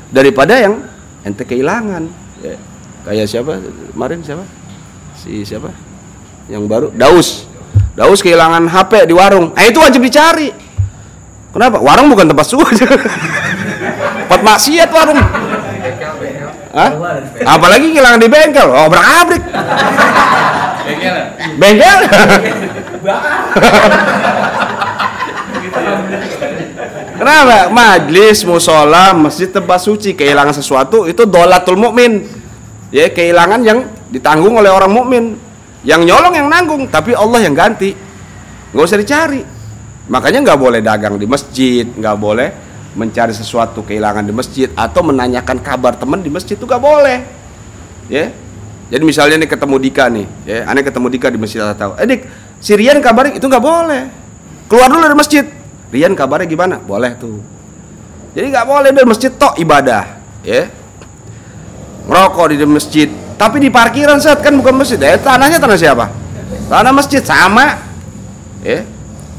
[0.08, 0.80] daripada yang
[1.28, 2.08] ente kehilangan.
[2.40, 2.56] Ya.
[3.04, 3.60] kayak siapa
[3.92, 4.48] kemarin siapa?
[5.20, 5.68] Si siapa?
[6.48, 6.88] Yang baru?
[6.96, 7.44] Daus.
[7.92, 9.52] Daus kehilangan HP di warung.
[9.60, 10.65] Eh itu wajib dicari
[11.56, 12.68] kenapa warung bukan tempat suhu
[14.28, 15.20] tempat maksiat warung
[16.76, 16.90] Hah?
[17.56, 19.42] apalagi kehilangan di bengkel oh abrik
[21.56, 21.98] bengkel
[27.16, 27.72] Kenapa?
[27.72, 32.28] Majlis, musola, masjid tempat suci kehilangan sesuatu itu dolatul mukmin.
[32.92, 35.24] Ya, kehilangan yang ditanggung oleh orang mukmin.
[35.80, 37.96] Yang nyolong yang nanggung, tapi Allah yang ganti.
[38.76, 39.55] Nggak usah dicari.
[40.06, 42.48] Makanya nggak boleh dagang di masjid, nggak boleh
[42.96, 47.18] mencari sesuatu kehilangan di masjid atau menanyakan kabar teman di masjid itu nggak boleh.
[48.08, 48.32] Ya.
[48.86, 52.22] Jadi misalnya nih ketemu Dika nih, ya, aneh ketemu Dika di masjid atau eh Dik,
[52.62, 54.02] si Rian kabarnya itu nggak boleh.
[54.70, 55.42] Keluar dulu dari masjid,
[55.90, 56.78] Rian kabarnya gimana?
[56.78, 57.42] Boleh tuh.
[58.30, 60.70] Jadi nggak boleh dari masjid tok ibadah, ya.
[62.06, 65.02] Ngerokok di masjid, tapi di parkiran saat kan bukan masjid.
[65.02, 66.06] Eh tanahnya tanah siapa?
[66.70, 67.82] Tanah masjid sama.
[68.62, 68.86] Ya.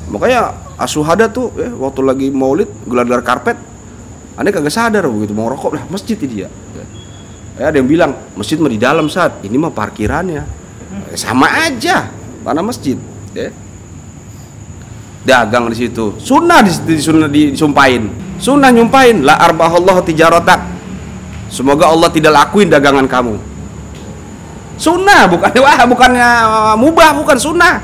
[0.07, 3.57] Makanya asuhada tuh ya, waktu lagi maulid gelar-gelar karpet
[4.37, 6.47] aneh kagak sadar begitu mau rokok lah masjid dia.
[6.47, 6.85] Ya.
[7.57, 10.43] ya ada yang bilang masjid mah di dalam saat ini mah parkirannya.
[11.11, 12.07] Eh, sama aja
[12.43, 12.95] tanah masjid.
[13.35, 13.51] Ya
[15.27, 18.07] dagang di situ sunnah di, di sunnah di, disumpahin
[18.39, 20.63] sunnah nyumpahin la arbahallahu tijaratak
[21.51, 23.35] semoga Allah tidak lakuin dagangan kamu
[24.79, 26.29] sunnah bukan wah bukannya
[26.79, 27.83] mubah bukan sunnah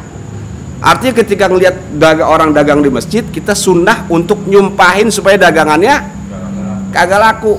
[0.83, 6.03] artinya ketika ngelihat dagang orang dagang di masjid kita sunnah untuk nyumpahin supaya dagangannya
[6.91, 7.55] kagak laku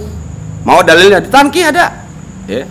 [0.62, 2.04] mau dalilnya di tanki ada
[2.44, 2.68] ya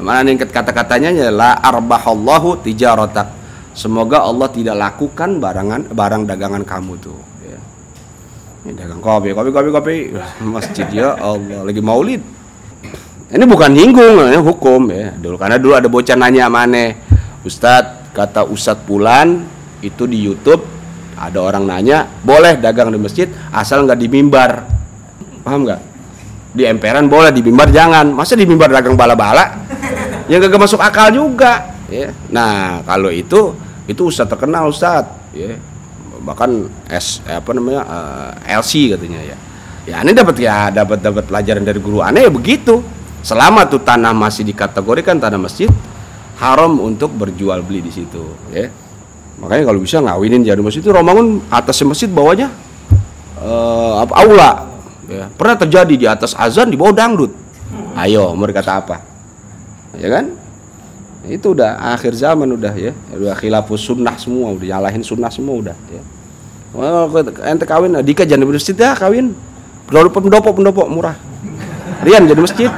[0.00, 3.44] mana nih kata-katanya ya la arbahallahu tijaratak
[3.74, 7.18] Semoga Allah tidak lakukan barangan barang dagangan kamu tuh.
[7.42, 7.58] Ya.
[8.62, 9.96] Ini dagang kopi, kopi, kopi, kopi,
[10.54, 12.22] masjid ya Allah lagi maulid.
[13.34, 15.10] Ini bukan nyinggung, ini hukum ya.
[15.18, 16.94] Dulu karena dulu ada bocah nanya mana,
[17.42, 19.42] Ustadz kata Ustadz Pulan
[19.84, 20.64] itu di YouTube
[21.14, 24.66] ada orang nanya boleh dagang di masjid asal nggak di mimbar,
[25.46, 25.80] paham nggak?
[26.54, 28.14] Di emperan boleh, di mimbar jangan.
[28.14, 29.66] Masa di mimbar dagang bala-bala?
[30.30, 31.74] Yang gak masuk akal juga.
[31.90, 32.14] Ya.
[32.30, 35.58] Nah kalau itu itu ustadz terkenal ustadz ya
[36.24, 39.36] bahkan S apa namanya uh, eh, LC katanya ya
[39.84, 42.80] ya ini dapat ya dapat dapat pelajaran dari guru aneh ya begitu
[43.20, 45.68] selama tuh tanah masih dikategorikan tanah masjid
[46.40, 48.72] haram untuk berjual beli di situ ya
[49.38, 50.80] makanya kalau bisa ngawinin jadi masjid.
[50.82, 52.50] Itu romangun atas masjid bawahnya
[53.40, 54.50] uh, apa aula.
[55.04, 55.28] Ya.
[55.36, 57.32] Pernah terjadi di atas azan di bawah dangdut.
[57.94, 58.96] Ayo mereka kata apa?
[59.98, 60.34] Ya kan?
[61.24, 62.92] Itu udah akhir zaman udah ya.
[63.14, 66.02] Udah khilafus sunnah semua udah nyalahin sunnah semua udah ya.
[67.46, 69.36] Ente kawin Dika jangan di masjid ya kawin.
[69.86, 71.16] Pendopo pendopo pendopo murah.
[72.02, 72.70] Rian jadi masjid.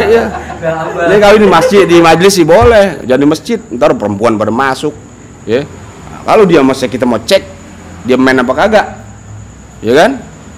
[0.00, 0.24] Ya.
[0.64, 3.04] Ini kawin di masjid di majlis sih boleh.
[3.04, 4.96] Jadi masjid ntar perempuan pada masuk
[5.44, 5.68] ya.
[6.24, 7.42] Kalau dia masih kita mau cek
[8.08, 8.86] dia main apa kagak
[9.84, 10.10] ya kan?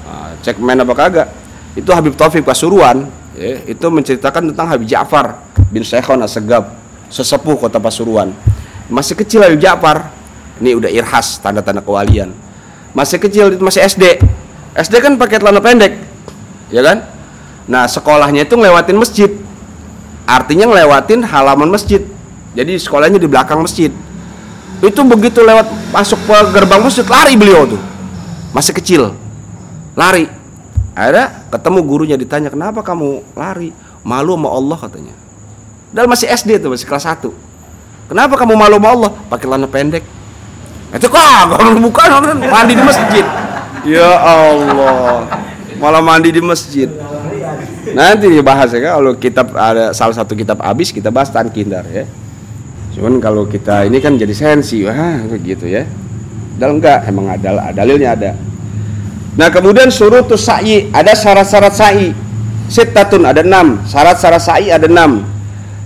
[0.06, 1.28] Nah, cek main apa kagak.
[1.74, 6.70] Itu Habib Taufik Pasuruan ya, itu menceritakan tentang Habib Ja'far bin Syekhon Asegab
[7.10, 8.30] sesepuh kota Pasuruan.
[8.86, 10.14] Masih kecil Habib Ja'far.
[10.56, 12.32] Ini udah irhas tanda-tanda kewalian.
[12.96, 14.24] Masih kecil itu masih SD
[14.72, 15.92] SD kan pakai celana pendek
[16.72, 17.04] ya kan?
[17.68, 19.30] Nah sekolahnya itu ngelewatin masjid
[20.26, 22.02] artinya ngelewatin halaman masjid
[22.52, 23.94] jadi sekolahnya di belakang masjid
[24.84, 27.80] itu begitu lewat masuk ke gerbang masjid lari beliau tuh
[28.52, 29.16] masih kecil
[29.96, 30.28] lari
[30.96, 33.68] Ada ketemu gurunya ditanya kenapa kamu lari?
[34.00, 35.12] Malu sama Allah katanya.
[35.92, 37.28] Dan masih SD tuh, masih kelas 1.
[38.08, 39.10] Kenapa kamu malu sama Allah?
[39.28, 40.00] Pakai celana pendek.
[40.96, 41.20] Itu kok
[41.84, 42.08] bukan
[42.48, 43.24] mandi di masjid.
[43.84, 45.28] Ya Allah.
[45.76, 46.88] Malah mandi di masjid.
[47.96, 52.04] Nanti dibahas ya kalau kitab ada salah satu kitab habis kita bahas tankindar ya.
[52.92, 55.88] Cuman kalau kita ini kan jadi sensi, wah begitu ya.
[56.61, 58.30] Dalam enggak emang ada dalilnya ada.
[59.37, 62.12] Nah kemudian suruh tuh sa'i ada syarat-syarat sa'i.
[62.68, 65.24] Sitatun ada enam, syarat-syarat sa'i ada enam.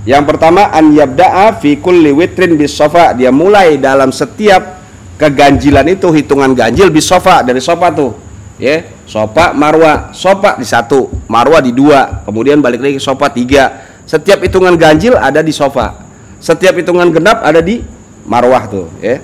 [0.03, 3.14] Yang pertama an yabda'a fi kulli witrin bis sofa.
[3.14, 4.83] Dia mulai dalam setiap
[5.14, 8.11] keganjilan itu hitungan ganjil bis sofa dari sofa tuh.
[8.59, 13.83] Ya, sofa marwa, sofa di satu, marwa di dua, kemudian balik lagi sofa tiga.
[14.07, 15.99] Setiap hitungan ganjil ada di sofa.
[16.38, 17.83] Setiap hitungan genap ada di
[18.23, 19.18] marwah tuh, ya.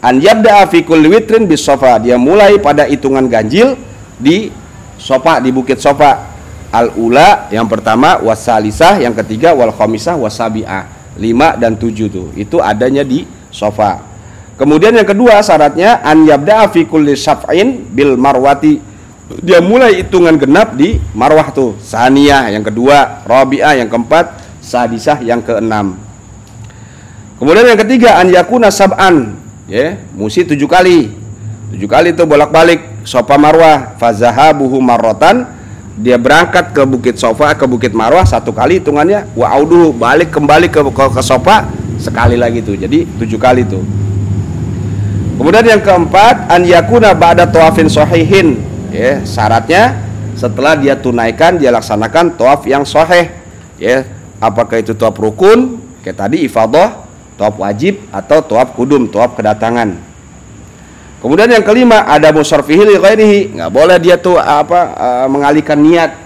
[0.00, 2.00] An yabda fi kulli witrin bis sofa.
[2.00, 3.76] Dia mulai pada hitungan ganjil
[4.16, 4.48] di
[4.96, 6.32] sofa di bukit sofa.
[6.68, 10.88] Al ula yang pertama wasalisah yang ketiga wal khamisah wasabiah
[11.20, 12.28] lima dan tujuh tuh.
[12.36, 14.07] Itu adanya di sofa
[14.58, 18.82] kemudian yang kedua syaratnya an yabda fi kulli syaf'in bil marwati.
[19.44, 21.76] Dia mulai hitungan genap di marwah tuh.
[21.78, 26.00] Saniyah yang kedua rabi'ah yang keempat sadisah yang keenam.
[27.38, 29.36] Kemudian yang ketiga an yakuna sab'an.
[29.68, 31.12] Ya musi tujuh kali.
[31.76, 35.44] Tujuh kali itu bolak balik sofa marwah fazahabuhu marrotan
[36.00, 40.72] dia berangkat ke bukit sofa ke bukit marwah satu kali hitungannya wa auduhu balik kembali
[40.72, 41.68] ke, ke, ke sofa
[42.00, 42.80] sekali lagi tuh.
[42.80, 43.97] Jadi tujuh kali tuh
[45.38, 48.58] kemudian yang keempat an yakuna ba'da tawafin sohihin
[48.90, 49.96] ya syaratnya
[50.34, 53.30] setelah dia tunaikan dia laksanakan tawaf yang soheh
[53.78, 54.04] ya
[54.42, 59.94] apakah itu tawaf rukun kayak tadi ifadah Tawaf wajib atau tawaf kudum, tawaf kedatangan.
[61.22, 63.40] Kemudian yang kelima ada musarfihi li ghairihi.
[63.54, 66.18] Enggak boleh dia tuh apa uh, mengalihkan niat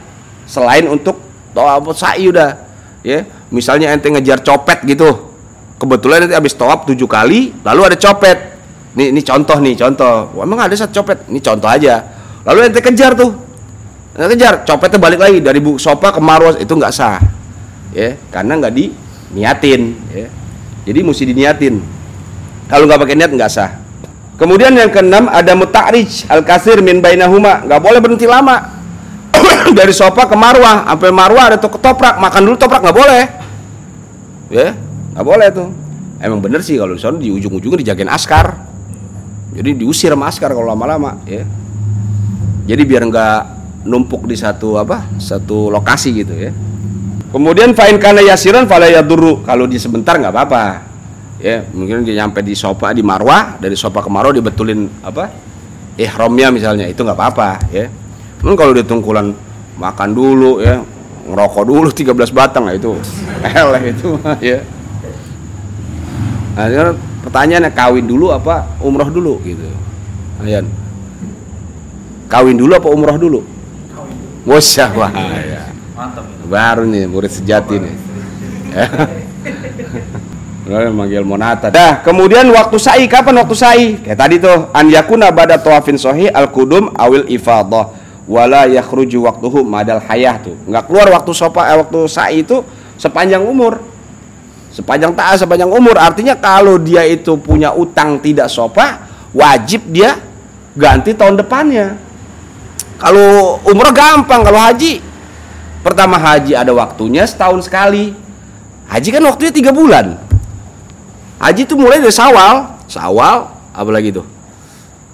[0.48, 1.20] selain untuk
[1.52, 2.64] tawaf sa'i udah.
[3.04, 5.36] Ya, misalnya ente ngejar copet gitu.
[5.76, 8.51] Kebetulan nanti habis tawaf tujuh kali, lalu ada copet.
[8.92, 10.36] Nih, ini contoh nih, contoh.
[10.40, 11.24] Emang ada satu copet.
[11.32, 12.04] Ini contoh aja.
[12.44, 13.32] Lalu ente kejar tuh.
[14.12, 17.16] Ente kejar, copetnya balik lagi dari buk sopa ke marwas itu nggak sah.
[17.92, 20.28] Ya, karena nggak diniatin, ya
[20.82, 21.74] jadi mesti diniatin.
[22.66, 23.70] Kalau nggak pakai niat nggak sah.
[24.40, 28.82] Kemudian yang keenam ada mutakrij al kasir min bainahuma, nggak boleh berhenti lama.
[29.78, 33.22] Dari sofa ke marwah, sampai marwah ada tuh ketoprak, makan dulu toprak nggak boleh.
[34.50, 34.68] Ya,
[35.14, 35.68] nggak boleh tuh.
[36.22, 38.71] Emang bener sih kalau di ujung-ujungnya dijagain askar.
[39.52, 41.44] Jadi diusir sama askar kalau lama-lama, ya.
[42.64, 43.38] Jadi biar nggak
[43.84, 46.50] numpuk di satu apa, satu lokasi gitu ya.
[47.32, 49.40] Kemudian fa'in kana yasiran fala yadurru.
[49.44, 50.64] Kalau di sebentar nggak apa-apa.
[51.42, 55.26] Ya, mungkin dia nyampe di sofa di Marwah, dari sofa ke Marwah dibetulin apa?
[55.98, 57.90] Ihramnya misalnya, itu nggak apa-apa, ya.
[58.40, 59.34] Mungkin kalau dia tungkulan
[59.74, 60.78] makan dulu ya,
[61.26, 62.94] ngerokok dulu 13 batang lah itu.
[63.58, 64.08] Eleh itu
[64.54, 64.62] ya.
[66.52, 66.94] Nah,
[67.32, 69.64] pertanyaannya kawin dulu apa umroh dulu gitu.
[70.44, 70.68] Ayan.
[72.28, 73.40] Kawin dulu apa umroh dulu?
[73.88, 74.16] Kawin.
[75.00, 75.08] Wah,
[75.40, 75.64] ya.
[75.96, 77.94] Mantap baru nih murid sejati nih
[80.68, 80.92] ya.
[80.92, 81.72] manggil monata.
[81.72, 83.86] Dah, kemudian waktu sa'i kapan waktu sa'i?
[84.00, 87.92] Kayak tadi tuh an yakuna bada tawafin sahih al kudum awil ifadah
[88.28, 90.56] wala yakhruju waktuhu madal hayah tuh.
[90.68, 92.60] Enggak keluar waktu sopa eh, waktu sa'i itu
[93.00, 93.80] sepanjang umur.
[94.72, 99.04] Sepanjang taat sepanjang umur artinya kalau dia itu punya utang tidak sopa
[99.36, 100.16] wajib dia
[100.72, 102.00] ganti tahun depannya.
[102.96, 105.12] Kalau umroh gampang, kalau haji
[105.82, 108.14] Pertama haji ada waktunya setahun sekali.
[108.86, 110.14] Haji kan waktunya tiga bulan.
[111.42, 114.22] Haji itu mulai dari sawal, sawal, apa lagi tuh?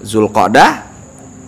[0.04, 0.84] Zulqadah,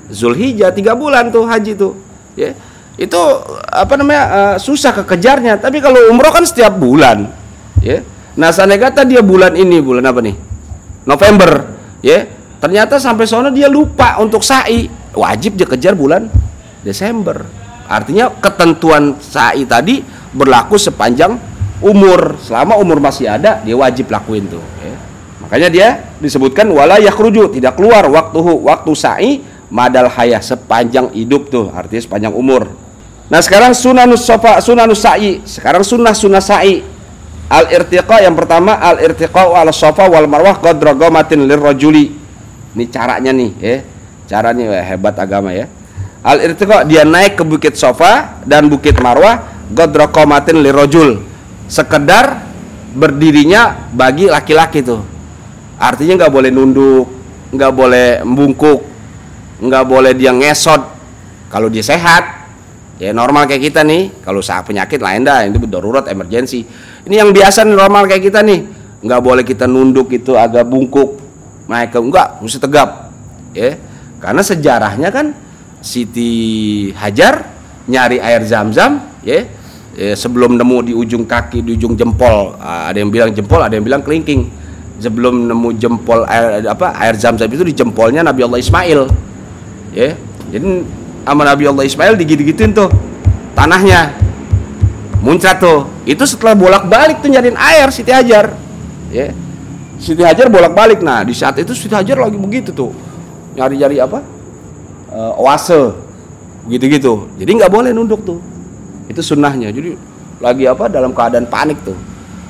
[0.08, 2.00] Zulhijjah tiga bulan tuh haji tuh.
[2.32, 2.56] Ya,
[2.96, 3.20] itu
[3.68, 5.60] apa namanya uh, susah kekejarnya.
[5.60, 7.28] Tapi kalau umroh kan setiap bulan.
[7.80, 8.04] Ya,
[8.36, 10.36] nah sana kata dia bulan ini bulan apa nih?
[11.08, 11.80] November.
[12.00, 12.28] Ya,
[12.60, 14.88] ternyata sampai sana dia lupa untuk sa'i.
[15.10, 16.30] Wajib dia kejar bulan
[16.86, 17.42] Desember
[17.90, 19.98] Artinya ketentuan sa'i tadi
[20.30, 21.34] berlaku sepanjang
[21.82, 22.38] umur.
[22.38, 24.62] Selama umur masih ada, dia wajib lakuin tuh.
[24.78, 24.94] Ya.
[25.42, 25.88] Makanya dia
[26.22, 29.30] disebutkan wala yakhruju, tidak keluar waktu waktu sa'i
[29.74, 32.70] madal hayah sepanjang hidup tuh, artinya sepanjang umur.
[33.26, 35.42] Nah sekarang sunanus sofa sunanus sa'i.
[35.42, 36.86] Sekarang sunnah sunnah sa'i.
[37.50, 42.14] Al irtiqa yang pertama al irtiqa ala sofa wal marwah qadra lir lirrajuli.
[42.70, 43.76] Ini caranya nih, ya.
[44.30, 45.66] Caranya hebat agama ya.
[46.22, 51.26] Al irtiqa dia naik ke bukit sofa dan bukit marwah godrokomatin lirojul
[51.66, 52.46] sekedar
[52.94, 55.02] berdirinya bagi laki-laki tuh.
[55.74, 57.06] Artinya nggak boleh nunduk
[57.50, 58.78] nggak boleh membungkuk
[59.58, 60.82] nggak boleh dia ngesot.
[61.50, 62.46] Kalau dia sehat
[63.02, 64.22] ya normal kayak kita nih.
[64.22, 66.62] Kalau saat penyakit lain dah itu darurat emergensi
[67.08, 68.60] ini yang biasa nih, normal kayak kita nih.
[69.00, 71.16] Nggak boleh kita nunduk itu agak bungkuk
[71.70, 73.08] naik enggak mesti tegap
[73.56, 73.78] ya.
[74.20, 75.32] Karena sejarahnya kan
[75.80, 76.32] Siti
[76.92, 77.48] Hajar
[77.88, 79.48] nyari air zam-zam ya,
[79.96, 83.72] ya sebelum nemu di ujung kaki di ujung jempol ah, ada yang bilang jempol ada
[83.72, 84.60] yang bilang kelingking.
[85.00, 89.00] Sebelum nemu jempol air apa air zam-zam itu di jempolnya Nabi Allah Ismail
[89.96, 90.12] ya.
[90.52, 90.84] Jadi
[91.24, 92.92] sama Nabi Allah Ismail digigit-gigitin tuh
[93.56, 94.12] tanahnya
[95.20, 95.88] muncrat tuh.
[96.08, 98.56] Itu setelah bolak-balik tuh nyariin air Siti Hajar.
[99.12, 99.32] Ya.
[100.00, 101.04] Siti Hajar bolak-balik.
[101.04, 102.92] Nah di saat itu Siti Hajar lagi begitu tuh.
[103.54, 104.24] Nyari-nyari apa?
[105.12, 105.94] Uh, oase.
[106.68, 107.28] Gitu-gitu.
[107.36, 108.40] Jadi nggak boleh nunduk tuh.
[109.06, 109.68] Itu sunnahnya.
[109.70, 109.96] Jadi
[110.40, 110.88] lagi apa?
[110.88, 111.96] Dalam keadaan panik tuh.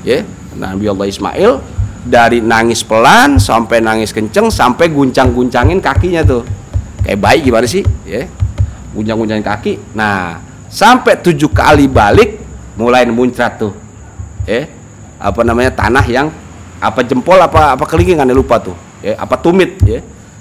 [0.06, 0.22] Ya.
[0.50, 1.52] Nabi Allah Ismail
[2.00, 6.42] dari nangis pelan sampai nangis kenceng sampai guncang-guncangin kakinya tuh.
[7.06, 7.82] Kayak bayi gimana sih?
[8.06, 8.26] Ya.
[8.94, 9.78] Guncang-guncangin kaki.
[9.94, 13.74] Nah sampai tujuh kali balik mulai muncrat tuh.
[14.46, 14.70] Ya
[15.20, 16.32] apa namanya tanah yang
[16.80, 18.76] apa jempol apa apa kelingking kan lupa tuh.
[19.04, 20.00] Ya apa tumit ya.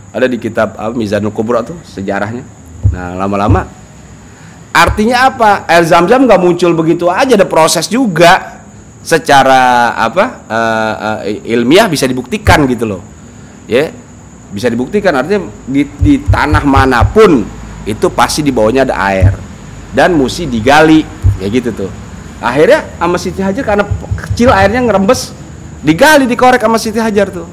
[0.10, 2.42] Ada di kitab apa Mizanul Kubra tuh sejarahnya.
[2.90, 3.68] Nah lama-lama.
[4.74, 5.68] Artinya apa?
[5.68, 8.58] Air zam-zam nggak muncul begitu aja ada proses juga.
[9.00, 13.02] Secara apa uh, uh, ilmiah bisa dibuktikan gitu loh.
[13.70, 13.94] Ya
[14.50, 15.14] bisa dibuktikan.
[15.14, 17.46] Artinya di, di tanah mana pun
[17.86, 19.34] itu pasti di bawahnya ada air.
[19.94, 21.02] Dan mesti digali
[21.42, 22.09] ya gitu tuh
[22.40, 23.86] akhirnya sama Siti Hajar karena
[24.16, 25.32] kecil airnya ngerembes
[25.84, 27.48] digali dikorek sama Siti Hajar tuh.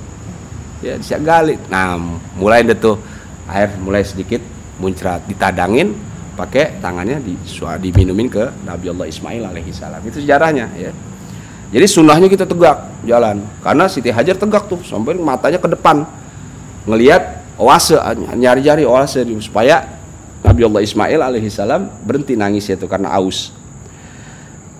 [0.82, 1.58] Ya bisa gali.
[1.70, 1.98] Nah
[2.38, 2.98] mulai deh tuh.
[3.46, 4.42] Air mulai sedikit
[4.82, 5.94] muncrat ditadangin
[6.34, 7.38] pakai tangannya di
[7.80, 10.02] diminumin ke Nabi Allah Ismail alaihi salam.
[10.02, 10.90] Itu sejarahnya ya.
[11.70, 13.42] Jadi sunnahnya kita tegak jalan.
[13.62, 16.06] Karena Siti Hajar tegak tuh sampai matanya ke depan.
[16.86, 17.98] Ngelihat oase
[18.36, 19.82] nyari-nyari oase supaya
[20.46, 23.50] Nabi Allah Ismail alaihi salam berhenti nangis itu karena aus.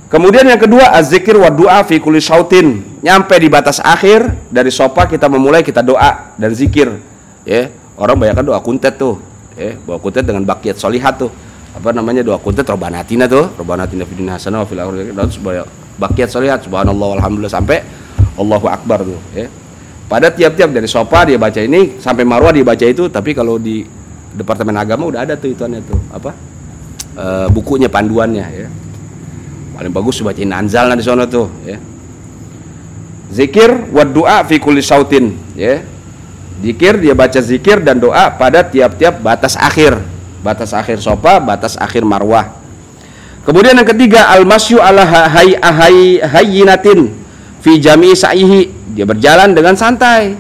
[0.07, 2.83] Kemudian yang kedua azzikir wa doa fi kulli syautin.
[3.03, 6.95] Nyampe di batas akhir dari sopa kita memulai kita doa dan zikir.
[7.43, 9.19] Ya, orang banyak doa kuntet tuh.
[9.59, 11.31] Ya, bawa kuntet dengan bakiat solihat tuh.
[11.75, 15.29] Apa namanya doa kuntet robanatina tuh, robanatina fid hasanah wa fil akhirati dan
[15.97, 17.81] bakiat solihat subhanallah alhamdulillah sampai
[18.37, 19.49] Allahu akbar tuh ya
[20.07, 23.83] pada tiap-tiap dari sopa dia baca ini sampai marwah dia baca itu tapi kalau di
[24.37, 26.31] departemen agama udah ada tuh ituannya tuh apa
[27.17, 28.69] e, bukunya panduannya ya
[29.77, 31.77] paling bagus bacain anzal di sana tuh ya
[33.31, 35.85] zikir wa doa fi kulli sautin ya
[36.65, 40.01] zikir dia baca zikir dan doa pada tiap-tiap batas akhir
[40.41, 42.67] batas akhir sopa batas akhir marwah
[43.47, 47.15] Kemudian yang ketiga al-masyu ala hay hay hayyinatin
[47.63, 48.75] fi jami sa'ihi.
[48.99, 50.35] Dia berjalan dengan santai.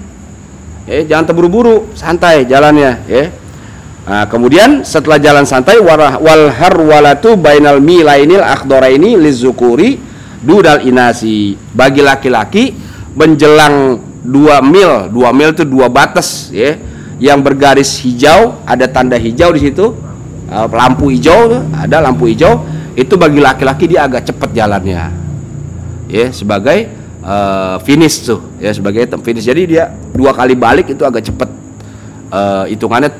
[0.90, 3.30] Ya, jangan terburu-buru, santai jalannya, ya.
[4.06, 9.98] Nah, kemudian setelah jalan santai wal harwalatu bainal milainil akhdaraini lizukuri
[10.40, 11.58] dudal inasi.
[11.74, 12.70] Bagi laki-laki
[13.18, 16.78] menjelang dua mil, dua mil itu dua batas, ya.
[17.18, 19.90] Yang bergaris hijau, ada tanda hijau di situ,
[20.52, 25.12] lampu hijau, ada lampu hijau itu bagi laki-laki dia agak cepat jalannya
[26.08, 26.88] ya sebagai
[27.20, 29.84] uh, finish tuh ya sebagai finish jadi dia
[30.16, 31.50] dua kali balik itu agak cepat
[32.32, 33.12] uh, hitungannya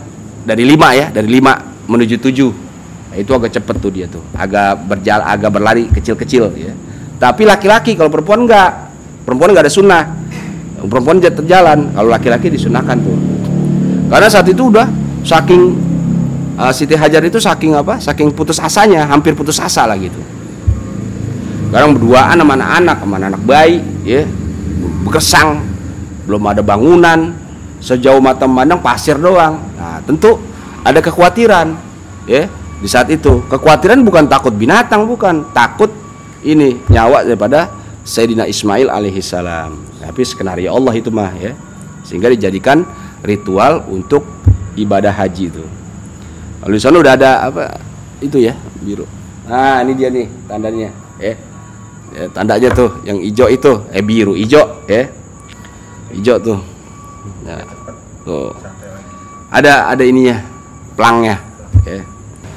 [0.47, 1.59] dari lima ya dari lima
[1.90, 2.51] menuju tujuh.
[3.11, 4.22] Nah, itu agak cepat tuh dia tuh.
[4.32, 6.72] Agak berjalan agak berlari kecil-kecil ya.
[7.18, 8.94] Tapi laki-laki kalau perempuan enggak.
[9.26, 10.05] Perempuan enggak ada sunnah.
[10.86, 13.18] Perempuan jalan kalau laki-laki disunahkan tuh.
[14.07, 14.86] Karena saat itu udah
[15.26, 15.74] saking
[16.55, 17.99] uh, Siti Hajar itu saking apa?
[17.99, 20.22] Saking putus asanya hampir putus asa lah gitu
[21.76, 24.22] sekarang berduaan sama anak-anak sama anak bayi ya.
[25.05, 25.61] Berkesang
[26.24, 27.34] belum ada bangunan
[27.81, 30.41] sejauh mata memandang pasir doang nah tentu
[30.87, 31.77] ada kekhawatiran
[32.29, 32.49] ya
[32.81, 35.91] di saat itu kekhawatiran bukan takut binatang bukan takut
[36.47, 37.72] ini nyawa daripada
[38.07, 41.53] Sayyidina Ismail alaihi salam tapi skenario Allah itu mah ya
[42.07, 42.87] sehingga dijadikan
[43.27, 44.22] ritual untuk
[44.79, 45.64] ibadah haji itu
[46.66, 47.64] di sana udah ada apa
[48.18, 49.07] itu ya biru.
[49.47, 50.89] Nah ini dia nih tandanya,
[51.22, 51.35] ya.
[52.16, 55.07] ya tandanya tuh yang hijau itu, eh biru hijau, ya.
[56.11, 56.59] Hijau tuh.
[57.45, 57.62] Nah,
[58.27, 58.53] tuh.
[59.51, 60.43] Ada ada ininya,
[60.99, 61.39] pelangnya.
[61.87, 62.03] Ya.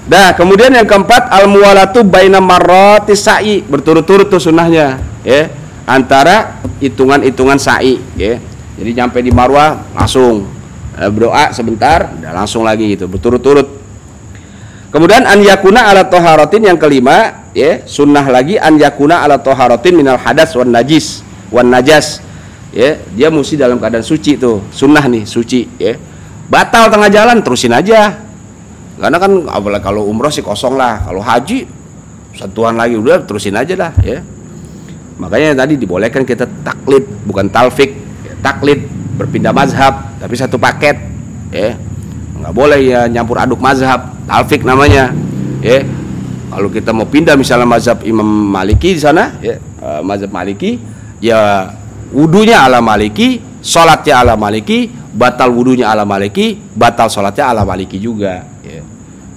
[0.09, 5.49] Nah, kemudian yang keempat al muwalatu baina marrati sa'i, berturut-turut tuh sunnahnya, ya.
[5.85, 8.41] Antara hitungan-hitungan sa'i, ya.
[8.79, 10.49] Jadi sampai di Marwah langsung
[10.97, 13.79] eh, berdoa sebentar, udah langsung lagi gitu, berturut-turut
[14.89, 20.17] Kemudian an yakuna ala toharotin yang kelima, ya sunnah lagi an yakuna ala toharotin minal
[20.17, 21.21] hadas wan najis
[21.53, 22.25] wan najas.
[22.69, 25.65] Ya, dia mesti dalam keadaan suci tuh, sunnah nih suci.
[25.81, 25.97] Ya,
[26.49, 28.27] batal tengah jalan terusin aja.
[28.99, 31.07] karena kan apalagi kalau umroh sih kosong lah.
[31.07, 31.63] Kalau haji
[32.35, 34.19] sentuhan lagi udah terusin aja lah ya.
[35.15, 37.95] Makanya tadi dibolehkan kita taklid bukan talfik.
[38.27, 38.83] Ya, taklid
[39.15, 40.99] berpindah mazhab tapi satu paket
[41.47, 41.79] ya.
[42.43, 45.15] Nggak boleh ya nyampur aduk mazhab talfik namanya
[45.63, 45.79] ya.
[46.51, 50.75] Kalau kita mau pindah misalnya mazhab Imam Maliki di sana ya uh, mazhab Maliki
[51.23, 51.71] ya
[52.13, 58.45] wudunya ala Maliki sholatnya ala Maliki batal wudunya ala Maliki batal sholatnya ala Maliki juga
[58.65, 58.81] ya.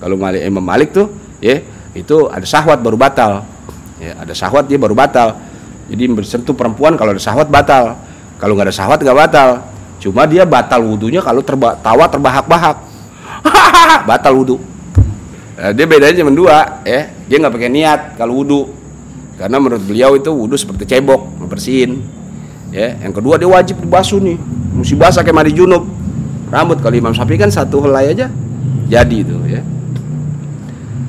[0.03, 1.09] Kalau Malik Imam Malik tuh
[1.39, 1.63] ya
[1.93, 3.45] itu ada syahwat baru batal
[4.01, 4.19] ya.
[4.19, 5.37] Ada syahwat dia baru batal.
[5.93, 7.99] Jadi bersentuh perempuan kalau ada syahwat batal.
[8.41, 9.49] Kalau nggak ada syahwat nggak batal.
[10.03, 12.91] Cuma dia batal wudhunya kalau terba tawa terbahak-bahak.
[14.11, 14.57] Batal wudhu
[15.59, 17.11] nah, dia bedanya cuma dua ya.
[17.27, 18.71] Dia nggak pakai niat kalau wudhu
[19.39, 22.03] karena menurut beliau itu wudhu seperti cebok membersihin
[22.73, 24.41] ya yang kedua dia wajib dibasuh nih.
[24.73, 25.85] Mesti basah kayak mandi junub.
[26.49, 28.33] Rambut kalau Imam Syafi'i kan satu helai aja
[28.89, 29.61] jadi itu ya.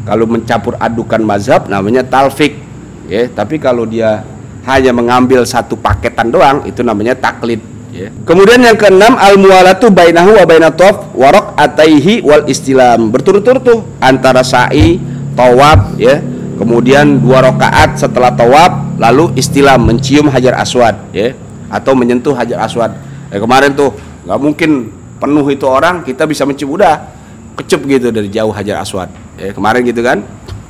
[0.03, 2.59] Kalau mencampur adukan mazhab namanya talfik
[3.07, 3.32] ya.
[3.32, 4.24] Tapi kalau dia
[4.68, 7.59] hanya mengambil satu paketan doang itu namanya taklid
[7.91, 8.07] ya.
[8.24, 13.11] kemudian yang keenam al mualatu bainahu wa bainatof warok ataihi wal istilam.
[13.11, 14.99] Berturut-turut tuh antara sa'i
[15.36, 16.20] tawab ya.
[16.53, 21.34] Kemudian dua rakaat setelah tawab lalu istilam mencium hajar aswad ya
[21.74, 22.93] atau menyentuh hajar aswad.
[23.34, 23.97] Ya, kemarin tuh
[24.30, 27.09] nggak mungkin penuh itu orang kita bisa mencium udah.
[27.53, 29.09] Kecup gitu dari jauh hajar aswad.
[29.38, 30.21] Ya kemarin gitu kan?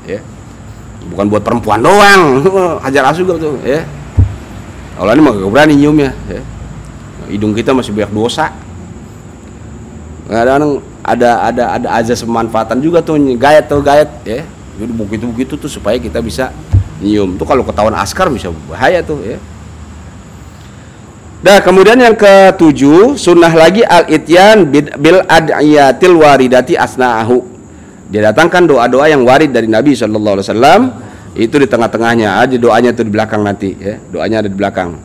[0.03, 0.19] Ya
[1.11, 2.43] bukan buat perempuan doang.
[2.83, 3.83] Hajar aswad tuh ya
[4.93, 6.41] kalau ini mah gak berani nyiumnya ya.
[7.31, 8.51] hidung kita masih banyak dosa.
[10.27, 14.47] Kadang ada ada ada azas pemanfaatan juga tuh gayat tuh gayat ya
[14.79, 16.51] jadi begitu begitu tuh supaya kita bisa
[16.99, 17.39] nyium.
[17.39, 19.37] Tuh kalau ketahuan askar bisa bahaya tuh ya
[21.43, 27.43] Nah, kemudian yang ketujuh, sunnah lagi al-ityan bil adiyatil waridati asna'ahu.
[28.07, 31.03] Dia datangkan doa-doa yang warid dari Nabi wasallam
[31.35, 33.99] itu di tengah-tengahnya aja doanya itu di belakang nanti ya.
[34.07, 34.95] Doanya ada di belakang.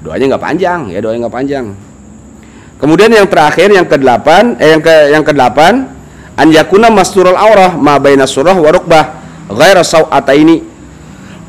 [0.00, 1.66] Doanya nggak panjang ya, doanya nggak panjang.
[2.80, 5.84] Kemudian yang terakhir yang kedelapan eh yang ke yang kedelapan
[6.38, 9.04] an yakuna masturul aurah ma baina surah wa rukbah
[9.50, 9.82] ghaira
[10.38, 10.62] ini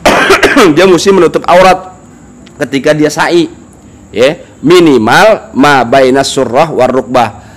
[0.75, 1.93] dia mesti menutup aurat
[2.65, 3.58] ketika dia sa'i
[4.09, 7.47] ya minimal ma baina surrah war rukbah.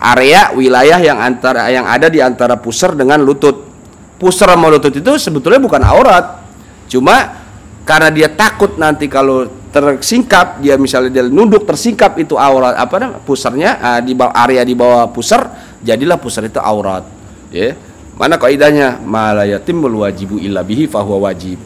[0.00, 3.68] Area wilayah yang antara yang ada di antara pusar dengan lutut.
[4.16, 6.40] Pusar sama lutut itu sebetulnya bukan aurat.
[6.88, 7.40] Cuma
[7.84, 13.22] karena dia takut nanti kalau tersingkap dia misalnya dia nunduk tersingkap itu aurat apa namanya
[13.22, 15.46] pusarnya uh, di bawah area di bawah pusar
[15.84, 17.04] jadilah pusar itu aurat.
[17.52, 17.76] Ya
[18.20, 19.00] mana kaidahnya?
[19.00, 21.56] Malayatim wajibu illa bihi fahuwa wajib.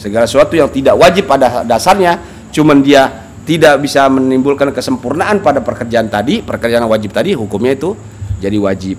[0.00, 2.16] Segala sesuatu yang tidak wajib pada dasarnya
[2.56, 7.98] cuman dia tidak bisa menimbulkan kesempurnaan pada pekerjaan tadi, pekerjaan wajib tadi, hukumnya itu
[8.38, 8.94] jadi wajib.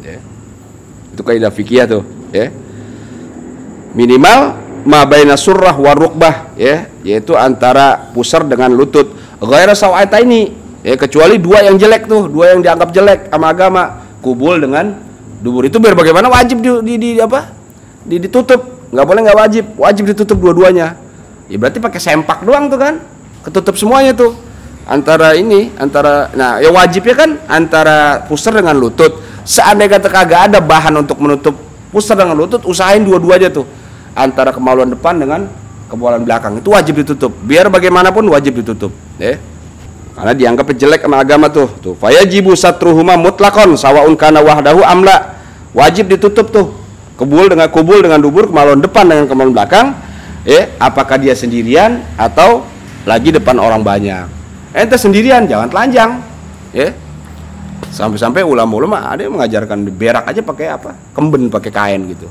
[0.00, 0.16] Ya.
[1.12, 2.48] Itu kaidah fikih tuh, ya.
[3.92, 4.56] Minimal
[4.88, 9.12] ma baina surrah wa rukbah, ya, yaitu antara pusar dengan lutut.
[9.36, 10.48] Ghaira sawata ini,
[10.80, 14.96] ya, kecuali dua yang jelek tuh, dua yang dianggap jelek sama agama, kubul dengan
[15.44, 17.52] dubur itu biar bagaimana wajib di, di, di apa?
[18.00, 20.96] Di, ditutup, nggak boleh nggak wajib, wajib ditutup dua-duanya.
[21.52, 23.19] Ya berarti pakai sempak doang tuh kan?
[23.44, 24.32] Ketutup semuanya tuh.
[24.90, 29.22] Antara ini antara nah ya wajibnya kan antara pusar dengan lutut.
[29.46, 31.54] Seandainya kata kagak ada bahan untuk menutup
[31.94, 33.66] pusar dengan lutut usahain dua-duanya tuh.
[34.18, 35.46] Antara kemaluan depan dengan
[35.86, 36.58] kemaluan belakang.
[36.58, 37.30] Itu wajib ditutup.
[37.46, 39.38] Biar bagaimanapun wajib ditutup ya.
[40.10, 41.70] Karena dianggap jelek sama agama tuh.
[41.78, 45.38] Tuh fayajibu satruhuma mutlakon sawaun kana wahdahu amla.
[45.70, 46.66] Wajib ditutup tuh.
[47.14, 49.86] Kubul dengan kubul dengan dubur kemaluan depan dengan kemaluan belakang
[50.42, 50.66] ya.
[50.82, 52.66] Apakah dia sendirian atau
[53.08, 54.26] lagi depan orang banyak.
[54.76, 56.10] Ente sendirian jangan telanjang.
[56.70, 56.94] Ya.
[57.90, 60.94] Sampai-sampai ulama-ulama ada yang mengajarkan berak aja pakai apa?
[61.16, 62.28] Kemben pakai kain gitu.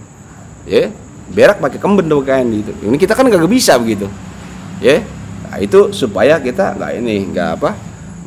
[0.63, 0.93] Ya.
[1.29, 2.71] Berak pakai kemben pakai kain gitu.
[2.85, 4.07] Ini kita kan nggak bisa begitu.
[4.79, 5.03] Ya.
[5.49, 7.69] Nah, itu supaya kita nggak ini nggak apa?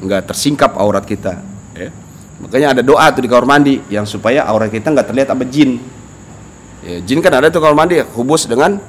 [0.03, 1.41] Nggak tersingkap aurat kita.
[1.73, 1.89] Ya.
[2.43, 5.79] Makanya ada doa tuh di kamar mandi yang supaya aurat kita nggak terlihat apa jin.
[6.83, 8.83] Ya, jin kan ada tuh kamar mandi hubus dengan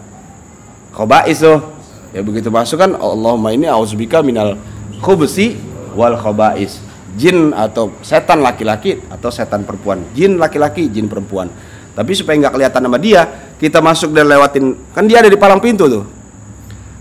[0.92, 1.73] khobais tuh
[2.14, 4.56] ya begitu masuk kan Allahumma ini auzubika minal
[5.04, 5.60] khubsi
[5.98, 6.80] wal khabais.
[7.14, 10.02] Jin atau setan laki-laki atau setan perempuan.
[10.18, 11.46] Jin laki-laki jin perempuan.
[11.94, 13.22] Tapi supaya nggak kelihatan sama dia
[13.62, 14.74] kita masuk dan lewatin.
[14.98, 16.06] Kan dia ada di palang pintu tuh.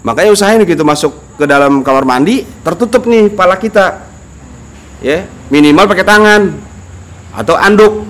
[0.04, 4.04] Makanya usahain gitu masuk ke dalam kamar mandi tertutup nih pala kita.
[5.00, 6.52] Ya minimal pakai tangan
[7.32, 8.04] atau anduk.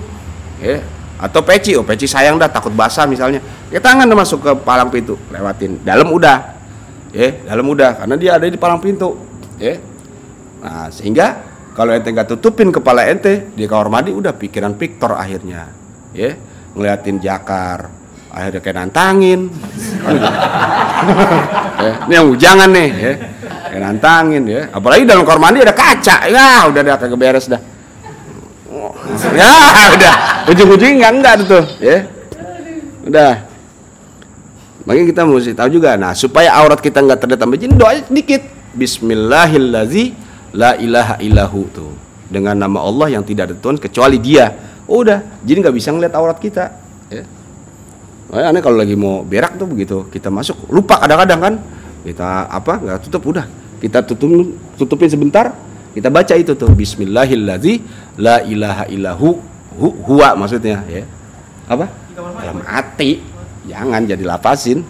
[0.58, 0.82] Ya
[1.22, 1.78] atau peci.
[1.78, 3.38] Oh peci sayang dah takut basah misalnya.
[3.70, 5.78] Ya tangan masuk ke palang pintu lewatin.
[5.86, 6.61] Dalam udah
[7.12, 9.14] ya dalam mudah karena dia ada di palang pintu.
[9.60, 9.78] Ya
[10.62, 11.42] nah sehingga
[11.76, 15.68] kalau ente nggak tutupin kepala ente di kamar mandi udah pikiran piktor akhirnya.
[16.16, 16.34] Ya
[16.72, 17.92] ngeliatin jakar
[18.32, 19.52] akhirnya kayak nantangin.
[21.82, 23.12] Ini yang jangan nih ya
[23.68, 26.16] kayak nantangin ya apalagi dalam kamar mandi ada kaca.
[26.26, 27.60] Ya udah dah kagak beres dah.
[29.36, 29.52] Ya
[29.92, 30.14] udah.
[30.48, 31.98] Ujung-ujungnya enggak enggak tuh ya
[33.02, 33.51] udah
[34.84, 35.94] makanya kita mesti tahu juga.
[35.98, 38.42] Nah supaya aurat kita nggak terlihat jin doa sedikit.
[38.72, 40.16] Bismillahirlazi
[40.56, 41.92] la ilaha illahu tuh.
[42.32, 44.48] Dengan nama Allah yang tidak ada Tuhan kecuali Dia.
[44.88, 45.20] Oh, udah.
[45.44, 46.72] Jadi nggak bisa ngeliat aurat kita.
[47.12, 47.28] Ya.
[48.32, 50.08] Aneh kalau lagi mau berak tuh begitu.
[50.08, 51.54] Kita masuk lupa kadang-kadang kan.
[52.02, 53.44] Kita apa nggak tutup udah.
[53.76, 55.52] Kita tutup tutupin sebentar.
[55.92, 56.72] Kita baca itu tuh.
[56.72, 57.84] Bismillahirrahmanirrahim
[58.16, 59.36] la ilaha illahu
[59.76, 61.04] hu, huwa maksudnya ya.
[61.68, 61.88] Apa?
[62.16, 63.31] Dalam hati
[63.66, 64.82] jangan jadi lapasin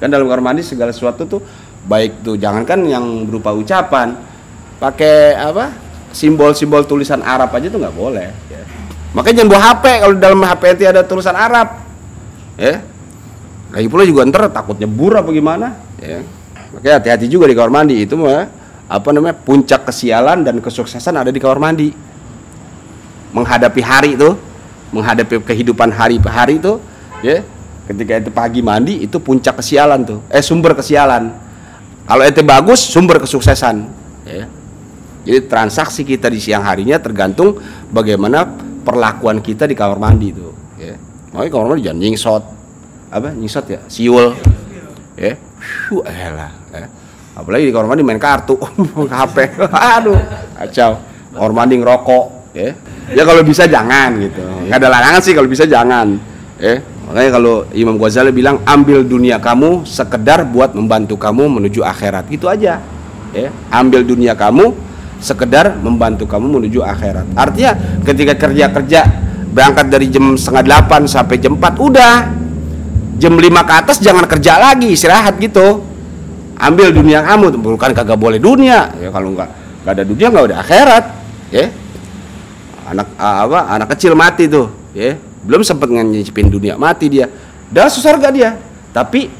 [0.00, 1.40] kan dalam kamar mandi segala sesuatu tuh
[1.84, 4.16] baik tuh jangankan yang berupa ucapan
[4.80, 5.72] pakai apa
[6.10, 8.62] simbol-simbol tulisan Arab aja tuh nggak boleh ya.
[9.12, 11.68] makanya jangan bawa HP kalau dalam HP itu ada tulisan Arab
[12.60, 12.74] ya.
[13.70, 16.20] Lagi pula juga ntar takut nyebur apa gimana ya.
[16.74, 18.50] Makanya hati-hati juga di kamar mandi itu mah
[18.90, 21.94] apa namanya puncak kesialan dan kesuksesan ada di kamar mandi.
[23.30, 24.34] Menghadapi hari itu
[24.90, 26.82] menghadapi kehidupan hari-hari itu
[27.22, 27.46] ya
[27.90, 30.20] ketika itu pagi mandi itu puncak kesialan tuh.
[30.30, 31.34] Eh sumber kesialan.
[32.06, 33.76] Kalau itu bagus sumber kesuksesan.
[34.22, 34.46] Ya.
[35.26, 37.58] Jadi transaksi kita di siang harinya tergantung
[37.90, 38.46] bagaimana
[38.86, 40.94] perlakuan kita di kamar mandi itu ya.
[41.34, 42.44] Makanya kamar mandi jangan nyingsot.
[43.10, 43.28] Apa?
[43.34, 43.80] Nyisot ya?
[43.90, 44.38] Siul.
[45.18, 45.34] Ya.
[46.06, 46.86] Eh lah ya.
[47.34, 48.54] apalagi di kamar mandi main kartu.
[49.18, 49.36] HP
[49.74, 50.18] aduh
[50.62, 51.02] kacau.
[51.34, 52.70] Kamar mandi ngerokok ya.
[53.10, 54.38] Ya kalau bisa jangan gitu.
[54.70, 56.14] Nggak ada larangan sih kalau bisa jangan.
[56.62, 56.78] Ya
[57.10, 62.30] makanya kalau Imam Ghazali bilang ambil dunia kamu sekedar buat membantu kamu menuju akhirat.
[62.30, 62.78] Itu aja
[63.34, 63.50] ya.
[63.74, 64.70] Ambil dunia kamu
[65.18, 67.26] sekedar membantu kamu menuju akhirat.
[67.34, 67.74] Artinya
[68.06, 69.00] ketika kerja kerja
[69.50, 72.14] berangkat dari jam setengah delapan sampai jam 4 udah.
[73.20, 75.82] Jam 5 ke atas jangan kerja lagi istirahat gitu.
[76.56, 78.86] Ambil dunia kamu bukan kagak boleh dunia.
[79.02, 79.48] Ya kalau nggak
[79.82, 81.04] nggak ada dunia nggak ada akhirat
[81.50, 81.66] ya.
[82.86, 87.28] Anak apa anak kecil mati tuh ya belum sempat nyicipin dunia mati dia
[87.70, 88.50] dah surga dia
[88.90, 89.30] tapi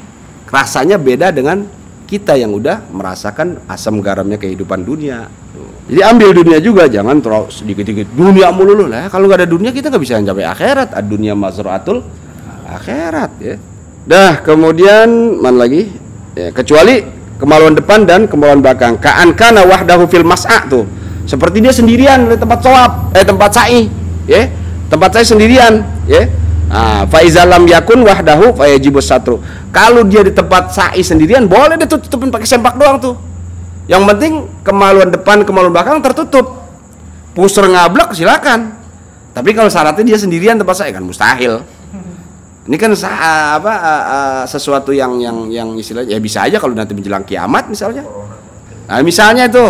[0.49, 1.67] rasanya beda dengan
[2.09, 5.31] kita yang udah merasakan asam garamnya kehidupan dunia
[5.91, 9.91] jadi ambil dunia juga jangan terus sedikit-sedikit dunia mulu lah kalau nggak ada dunia kita
[9.91, 12.03] nggak bisa sampai akhirat ad dunia mazratul
[12.67, 13.57] akhirat ya
[14.09, 15.93] Dah, kemudian mana lagi?
[16.33, 17.05] Ya, kecuali
[17.37, 18.97] kemaluan depan dan kemaluan belakang.
[18.97, 20.89] Ka'an kana wahdahu fil mas'a tuh.
[21.29, 23.87] Seperti dia sendirian di tempat sawab, eh tempat sa'i,
[24.25, 24.49] ya.
[24.91, 26.27] Tempat saya sendirian, ya.
[26.71, 29.39] Nah, faizalam yakun wahdahu fayajibus satru.
[29.71, 33.15] Kalau dia di tempat sa'i sendirian, boleh dia tutupin pakai sempak doang tuh.
[33.87, 34.33] Yang penting
[34.67, 36.63] kemaluan depan, kemaluan belakang tertutup.
[37.35, 38.75] Pusar ngablak silakan.
[39.31, 41.63] Tapi kalau syaratnya dia sendirian tempat saya kan mustahil.
[42.71, 47.27] Ini kan apa uh, sesuatu yang yang yang istilahnya ya bisa aja kalau nanti menjelang
[47.27, 48.07] kiamat misalnya.
[48.87, 49.65] Nah, misalnya itu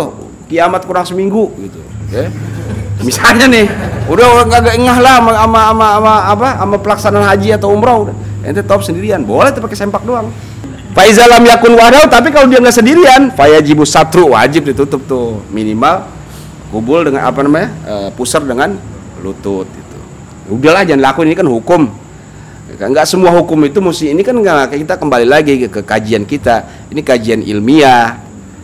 [0.49, 2.29] kiamat kurang seminggu gitu, ya.
[3.01, 3.65] Misalnya nih,
[4.07, 8.15] udah nggak engah lah sama sama sama, apa sama pelaksanaan haji atau umroh udah.
[8.41, 10.29] Ente top sendirian, boleh tuh pakai sempak doang.
[10.91, 16.03] Faizalam yakun wadau, tapi kalau dia nggak sendirian, fayajibu satru wajib ditutup tuh minimal
[16.67, 18.75] kubul dengan apa namanya uh, pusar dengan
[19.23, 19.99] lutut itu.
[20.51, 22.01] Udahlah jangan lakuin ini kan hukum
[22.79, 26.87] Enggak semua hukum itu mesti ini kan enggak kita kembali lagi ke, ke kajian kita.
[26.87, 28.17] Ini kajian ilmiah,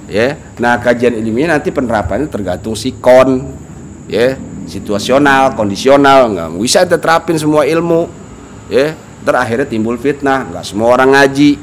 [0.07, 0.39] ya.
[0.57, 3.51] Nah, kajian ilmiah nanti penerapannya tergantung sikon,
[4.07, 8.09] ya, situasional, kondisional, enggak bisa kita terapin semua ilmu,
[8.71, 8.95] ya.
[9.27, 11.59] Terakhirnya timbul fitnah, enggak semua orang ngaji.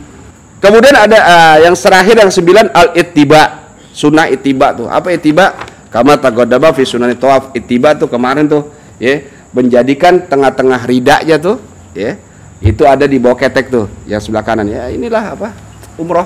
[0.61, 4.89] Kemudian ada uh, yang terakhir yang sembilan al ittiba, sunnah ittiba tuh.
[4.89, 5.73] Apa ittiba?
[5.89, 8.69] Kama tagodaba fi sunan tawaf ittiba tuh kemarin tuh,
[9.01, 9.25] ya,
[9.55, 11.57] menjadikan tengah-tengah ridaknya tuh,
[11.95, 12.19] ya
[12.65, 15.53] itu ada di bawah ketek tuh yang sebelah kanan ya inilah apa
[16.01, 16.25] umroh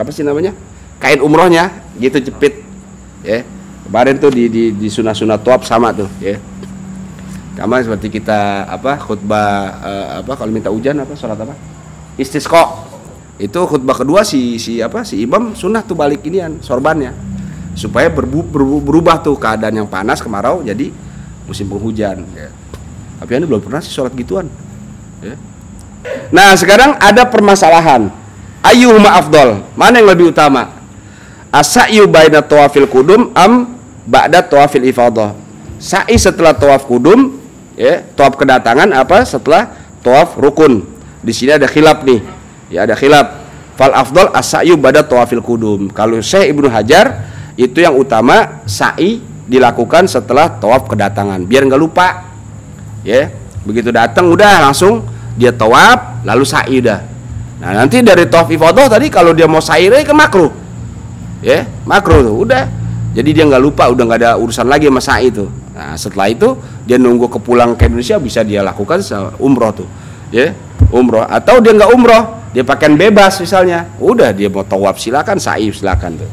[0.00, 0.56] apa sih namanya
[0.96, 1.68] kain umrohnya
[2.00, 2.64] gitu jepit
[3.20, 3.44] ya
[3.88, 6.40] kemarin tuh di di, di sunah sunah tuap sama tuh ya
[7.54, 11.54] sama seperti kita apa khutbah uh, apa kalau minta hujan apa sholat apa
[12.18, 12.90] istisqo
[13.38, 17.14] itu khutbah kedua si si apa si imam sunnah tuh balik inian sorbannya
[17.74, 20.94] supaya berbu, berbu, berubah tuh keadaan yang panas kemarau jadi
[21.46, 22.50] musim penghujan ya.
[23.18, 24.46] tapi ini belum pernah sih sholat gituan
[25.22, 25.34] ya
[26.30, 28.12] Nah, sekarang ada permasalahan.
[28.64, 29.64] Ayyuhuma afdol?
[29.76, 30.72] Mana yang lebih utama?
[31.52, 33.73] Asa'yu baina tawafil kudum am
[34.04, 35.36] ba'da tawafil ifadah.
[35.80, 37.36] Sa'i setelah tawaf kudum,
[37.76, 40.84] ya, tawaf kedatangan apa setelah tawaf rukun.
[41.24, 42.20] Di sini ada khilaf nih.
[42.72, 43.44] Ya, ada khilaf.
[43.74, 45.90] Fal afdol asa'yu ba'da tawafil kudum.
[45.90, 52.32] Kalau Syekh Ibnu Hajar itu yang utama sa'i dilakukan setelah tawaf kedatangan biar nggak lupa
[53.04, 53.28] ya
[53.62, 55.04] begitu datang udah langsung
[55.36, 57.00] dia tawaf lalu sa'i udah
[57.60, 60.50] nah nanti dari tawaf ifadah tadi kalau dia mau sa'i ke makruh
[61.44, 62.66] ya makruh udah
[63.14, 65.46] jadi dia nggak lupa udah nggak ada urusan lagi sama sa'i tuh.
[65.70, 68.98] Nah setelah itu dia nunggu ke pulang ke Indonesia bisa dia lakukan
[69.38, 69.88] umroh tuh.
[70.34, 70.50] Ya
[70.90, 71.22] umroh.
[71.22, 73.86] Atau dia nggak umroh dia pakaian bebas misalnya.
[74.02, 75.38] Udah dia mau tawaf silakan.
[75.38, 76.30] Sa'i silakan tuh.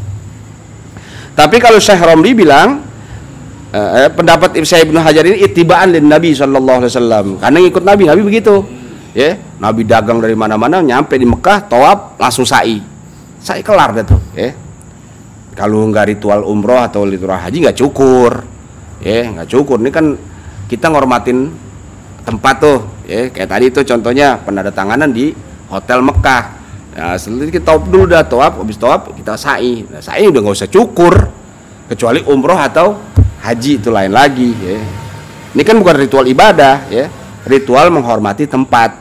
[1.37, 2.81] Tapi kalau Syekh Romli bilang
[3.69, 7.25] eh, eh pendapat Syekh Ibnu Hajar ini itibaan dari Nabi Shallallahu Alaihi Wasallam.
[7.37, 8.65] Karena ngikut Nabi Nabi begitu.
[9.13, 12.81] Ya Nabi dagang dari mana-mana nyampe di Mekah tawaf langsung sa'i
[13.41, 14.53] sa'i kelar deh tuh ya
[15.57, 18.43] kalau nggak ritual umroh atau ritual haji nggak cukur
[19.03, 20.15] ya nggak cukur ini kan
[20.71, 21.51] kita ngormatin
[22.23, 22.79] tempat tuh
[23.09, 25.35] ya kayak tadi tuh contohnya penandatanganan di
[25.67, 29.87] hotel Mekah Nah, setelah kita tawaf dulu dah tawaf, habis tawaf kita sa'i.
[29.87, 31.15] Nah, sa'i udah nggak usah cukur
[31.87, 32.99] kecuali umroh atau
[33.39, 34.75] haji itu lain lagi ya.
[35.55, 37.07] Ini kan bukan ritual ibadah ya,
[37.47, 38.91] ritual menghormati tempat.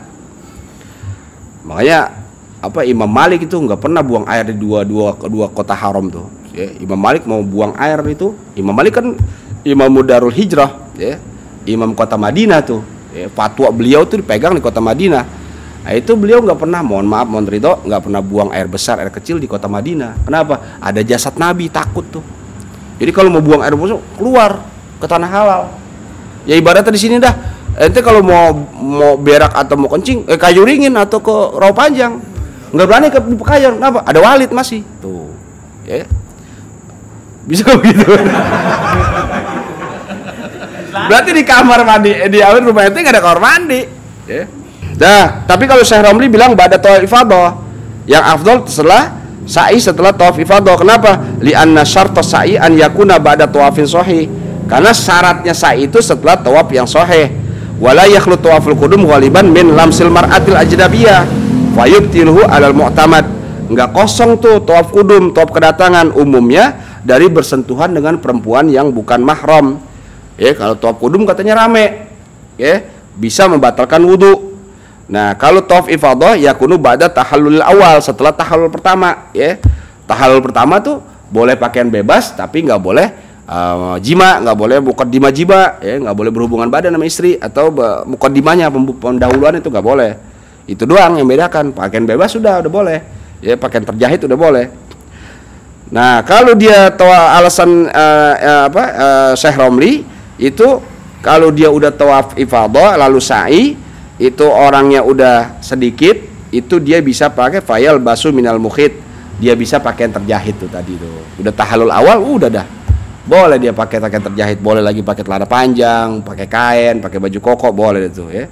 [1.67, 2.15] Makanya
[2.63, 6.27] apa Imam Malik itu nggak pernah buang air di dua dua kedua kota haram tuh.
[6.61, 9.17] Ya, Imam Malik mau buang air itu, Imam Malik kan
[9.65, 11.17] Imam Mudarul Hijrah ya,
[11.65, 12.85] Imam kota Madinah tuh.
[13.17, 15.41] Ya, fatwa beliau tuh dipegang di kota Madinah
[15.81, 19.09] Nah, itu beliau nggak pernah, mohon maaf, mohon ridho, nggak pernah buang air besar, air
[19.09, 20.29] kecil di kota Madinah.
[20.29, 20.77] Kenapa?
[20.77, 22.25] Ada jasad Nabi takut tuh.
[23.01, 24.61] Jadi kalau mau buang air besar keluar
[25.01, 25.63] ke tanah halal.
[26.45, 27.33] Ya ibaratnya di sini dah.
[27.81, 32.21] Ente kalau mau mau berak atau mau kencing, eh kayu ringin atau ke rawa panjang,
[32.77, 33.81] nggak berani ke Pekayon.
[33.81, 34.05] Kenapa?
[34.05, 34.85] Ada walid masih.
[35.01, 35.33] Tuh,
[35.89, 36.05] ya.
[37.47, 38.05] Bisa begitu.
[40.91, 43.81] Berarti di kamar mandi, di awal rumah ente nggak ada kamar mandi.
[44.27, 44.45] Ya.
[45.01, 47.57] Nah, tapi kalau Syekh Romli bilang pada tawaf ifadah
[48.05, 49.17] yang afdol setelah
[49.49, 50.77] sa'i setelah tawaf ifadah.
[50.77, 51.41] Kenapa?
[51.41, 54.29] Li'anna syarta sa'i an yakuna ba'da tawafin sahih.
[54.69, 57.33] Karena syaratnya sa'i itu setelah tawaf yang sahih.
[57.81, 61.25] Wala yakhlu tawaful qudum ghaliban min lamsil mar'atil ajnabiyah
[61.73, 63.25] fayubtilhu alal mu'tamad.
[63.73, 69.81] Enggak kosong tuh tawaf kudum, tawaf kedatangan umumnya dari bersentuhan dengan perempuan yang bukan mahram.
[70.41, 72.09] Ya, kalau tawaf kudum katanya rame.
[72.61, 72.85] Ya,
[73.17, 74.51] bisa membatalkan wudhu
[75.11, 79.59] Nah, kalau tawaf ifadah ya kunu ba'da tahallul awal setelah tahallul pertama ya.
[80.07, 81.03] Tahallul pertama tuh
[81.35, 83.11] boleh pakaian bebas tapi nggak boleh
[83.51, 84.79] uh, jima, nggak boleh
[85.11, 87.75] dima jima ya, nggak boleh berhubungan badan sama istri atau
[88.31, 90.15] dimanya pendahuluan itu nggak boleh.
[90.71, 91.75] Itu doang yang bedakan.
[91.75, 92.99] Pakaian bebas sudah udah boleh.
[93.43, 94.71] Ya, pakaian terjahit udah boleh.
[95.91, 100.07] Nah, kalau dia tahu alasan uh, uh, apa uh, Syekh Romli
[100.39, 100.79] itu
[101.19, 103.75] kalau dia udah tawaf ifadah lalu sa'i
[104.23, 106.15] itu orangnya udah sedikit
[106.55, 108.95] itu dia bisa pakai fayal basu minal mukhid
[109.43, 111.43] dia bisa pakai yang terjahit tuh tadi tuh.
[111.43, 112.67] Udah tahalul awal udah dah.
[113.27, 117.69] Boleh dia pakai pakaian terjahit boleh lagi pakai celana panjang pakai kain pakai baju koko
[117.75, 118.47] boleh itu ya.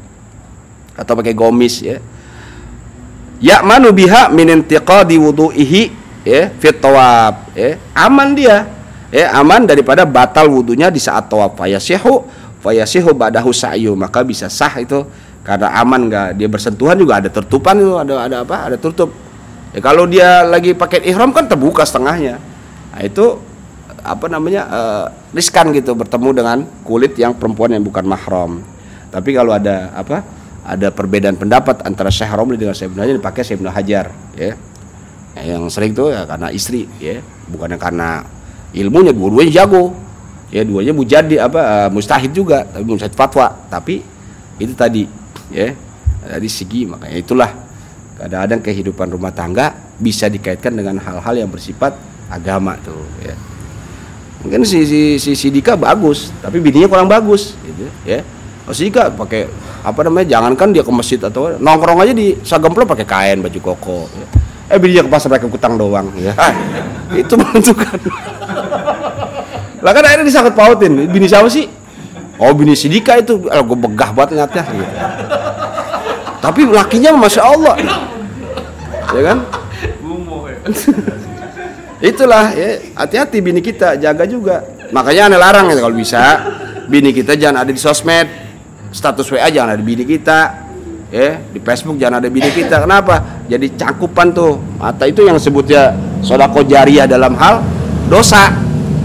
[0.99, 2.03] Atau pakai gomis ya.
[3.39, 7.81] Ya manu biha min intiqadi wudu'ihi ya fit tawab ya.
[7.97, 8.68] Aman dia
[9.09, 12.29] ya aman daripada batal wudunya di saat tawaf fayasihu
[12.61, 13.97] fayasihu ba'dahu sa'yu.
[13.97, 15.09] Maka bisa sah itu.
[15.41, 16.29] Karena aman nggak?
[16.37, 18.68] Dia bersentuhan juga ada tertupan itu ada ada apa?
[18.68, 19.09] Ada tutup
[19.72, 22.37] ya kalau dia lagi pakai ihram kan terbuka setengahnya.
[22.93, 23.41] Nah, itu
[24.05, 28.61] apa namanya uh, riskan gitu bertemu dengan kulit yang perempuan yang bukan mahram.
[29.09, 30.20] Tapi kalau ada apa
[30.68, 34.07] ada perbedaan pendapat antara Syekh Romli dengan Syekh Ibnu Hajar dipakai Syekh Ibnu Hajar
[34.37, 34.53] ya
[35.45, 37.20] yang sering tuh ya karena istri ya.
[37.49, 38.22] Bukannya karena
[38.74, 39.95] ilmunya dua-duanya jago.
[40.49, 43.53] Ya duanya mujadi apa uh, mustahid juga tapi mustahid fatwa.
[43.68, 44.01] Tapi
[44.59, 45.05] itu tadi
[45.53, 45.76] ya
[46.24, 47.51] dari segi makanya itulah
[48.18, 49.70] kadang-kadang kehidupan rumah tangga
[50.01, 51.95] bisa dikaitkan dengan hal-hal yang bersifat
[52.32, 53.36] agama tuh ya.
[54.39, 58.22] Mungkin si si si, si Dika bagus tapi bininya kurang bagus gitu ya.
[58.64, 59.49] Oh, si Dika pakai
[59.84, 64.09] apa namanya jangankan dia ke masjid atau nongkrong aja di Sagemplo pakai kain baju koko
[64.16, 64.26] ya.
[64.69, 66.37] Eh bininya ke pasar pakai kutang doang ya.
[66.37, 66.53] Ah,
[67.23, 67.97] itu menentukan.
[69.81, 71.09] Lah kan akhirnya disangkut pautin.
[71.09, 71.64] Bini siapa sih?
[72.37, 73.41] Oh bini si Dika itu.
[73.49, 74.95] Gue begah banget nyatnya gitu.
[76.39, 77.75] Tapi lakinya masya Allah.
[79.16, 79.39] Ya kan?
[82.12, 82.69] Itulah ya.
[82.95, 84.62] Hati-hati bini kita jaga juga.
[84.93, 86.21] Makanya aneh larang ya kalau bisa
[86.87, 88.29] bini kita jangan ada di sosmed.
[88.89, 90.68] Status WA jangan ada bini kita
[91.09, 95.97] ya di Facebook jangan ada bini kita kenapa jadi cakupan tuh mata itu yang sebutnya
[96.21, 97.65] sodako jariah dalam hal
[98.13, 98.53] dosa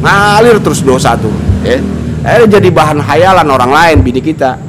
[0.04, 1.32] ngalir terus dosa tuh
[1.64, 1.80] ya
[2.28, 4.60] eh, jadi bahan hayalan orang lain bini kita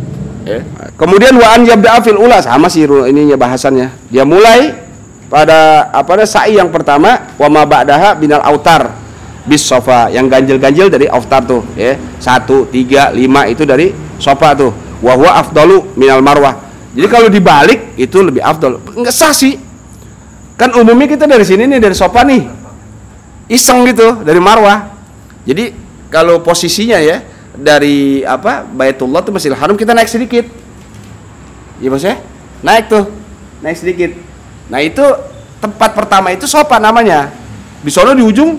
[0.46, 0.60] ya.
[0.94, 4.14] Kemudian wa an yabda fil ula sama sih ininya bahasannya.
[4.14, 4.70] Dia mulai
[5.26, 8.94] pada apa ada sa'i yang pertama wa ma ba'daha binal autar
[9.42, 11.98] bis sofa yang ganjil-ganjil dari autar tuh ya.
[12.22, 13.90] Satu, tiga, lima itu dari
[14.22, 14.72] sofa tuh.
[15.04, 16.63] wahwa afdalu minal marwah
[16.94, 19.58] jadi kalau dibalik itu lebih afdal nggak sah sih.
[20.54, 22.46] Kan umumnya kita dari sini nih dari sofa nih.
[23.50, 24.94] Iseng gitu dari marwah.
[25.42, 25.74] Jadi
[26.08, 27.26] kalau posisinya ya
[27.58, 30.46] dari apa Baitullah tuh Masjidil Haram kita naik sedikit.
[31.82, 32.22] Iya maksudnya
[32.62, 33.10] naik tuh.
[33.58, 34.14] Naik sedikit.
[34.70, 35.02] Nah itu
[35.58, 37.34] tempat pertama itu sofa namanya.
[37.82, 38.54] Di sana di ujung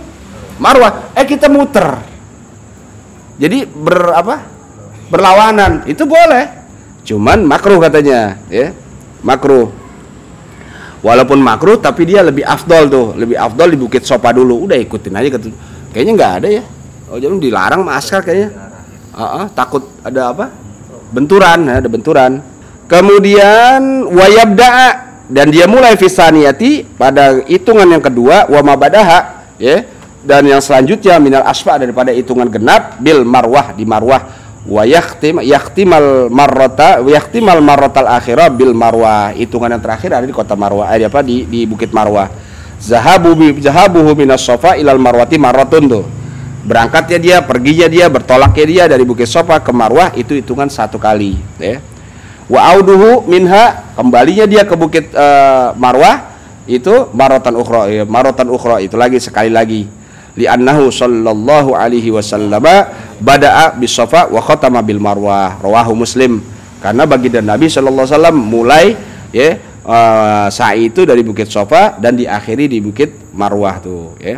[0.60, 1.16] marwah.
[1.16, 2.04] Eh kita muter.
[3.40, 4.44] Jadi ber apa?
[5.08, 5.88] Berlawanan.
[5.88, 6.65] Itu boleh
[7.06, 8.74] cuman makruh katanya ya.
[9.22, 9.70] Makruh.
[11.06, 13.08] Walaupun makruh tapi dia lebih afdol tuh.
[13.14, 14.66] Lebih afdol di bukit sopa dulu.
[14.66, 15.30] Udah ikutin aja
[15.94, 16.64] kayaknya nggak ada ya.
[17.10, 18.50] Oh jadi dilarang masker kayaknya.
[19.16, 20.46] Uh -uh, takut ada apa?
[21.14, 22.42] Benturan ya, ada benturan.
[22.90, 24.74] Kemudian wayabda
[25.30, 29.86] dan dia mulai fisaniyati pada hitungan yang kedua wa mabadaha ya.
[30.26, 36.28] Dan yang selanjutnya minal asfa daripada hitungan genap bil marwah di marwah wa yahtim yahtimal
[36.34, 39.32] marrata wa yahtimal marratal akhirah bil marwah.
[39.32, 41.22] Hitungan yang terakhir ada di kota marwah eh, apa?
[41.22, 42.28] Di di bukit marwah.
[42.82, 46.06] Zahabu zahabuhu minas sofa ilal marwati marratun tuh.
[46.66, 51.38] Berangkatnya dia perginya dia bertolaknya dia dari bukit sofa ke marwah itu hitungan satu kali
[51.62, 51.78] ya.
[52.50, 56.36] Wa auduhu minha kembalinya dia ke bukit uh, marwah
[56.66, 59.86] itu marotan ukhra ya, marotan ukhra itu lagi sekali lagi
[60.36, 62.64] li'annahu sallallahu alaihi wasallam
[63.20, 66.44] bada'a bisafa wa khatama bil marwah rawahu muslim.
[66.84, 68.86] Karena baginda Nabi sallallahu alaihi wasallam mulai
[69.32, 69.58] ya
[69.88, 74.38] uh, sa'i itu dari bukit Safa dan diakhiri di bukit Marwah tuh ya.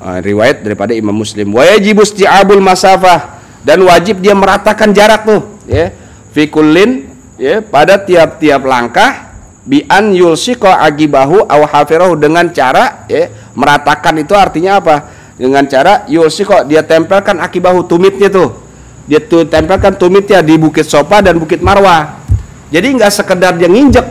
[0.00, 1.52] Uh, riwayat daripada Imam Muslim.
[1.52, 3.40] Wa yajibu isti'abul masafah.
[3.60, 5.92] Dan wajib dia meratakan jarak tuh ya.
[6.32, 9.30] Fi kullin ya pada tiap-tiap langkah
[9.64, 16.04] bi an yulsiqa agibahu aw hafirahu dengan cara ya meratakan itu artinya apa dengan cara
[16.04, 18.60] yosi kok dia tempelkan akibahu tumitnya tuh.
[19.08, 22.20] Dia tuh tempelkan tumitnya di bukit sopa dan bukit marwah
[22.68, 24.04] jadi nggak sekedar dia nginjek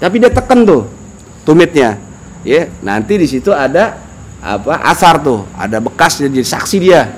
[0.00, 0.88] tapi dia tekan tuh
[1.44, 2.00] tumitnya.
[2.40, 4.00] Ya nanti di situ ada
[4.40, 5.44] apa asar tuh.
[5.52, 7.12] Ada bekas jadi saksi dia.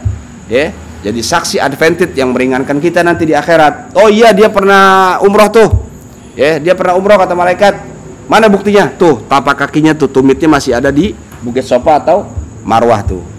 [0.50, 0.74] Ya
[1.06, 3.94] jadi saksi advantage yang meringankan kita nanti di akhirat.
[3.94, 5.70] Oh iya dia pernah umroh tuh.
[6.34, 7.74] Ya dia pernah umroh kata malaikat.
[8.26, 8.90] Mana buktinya?
[8.90, 12.26] Tuh tapak kakinya tuh tumitnya masih ada di bukit sopa atau
[12.66, 13.31] marwah tuh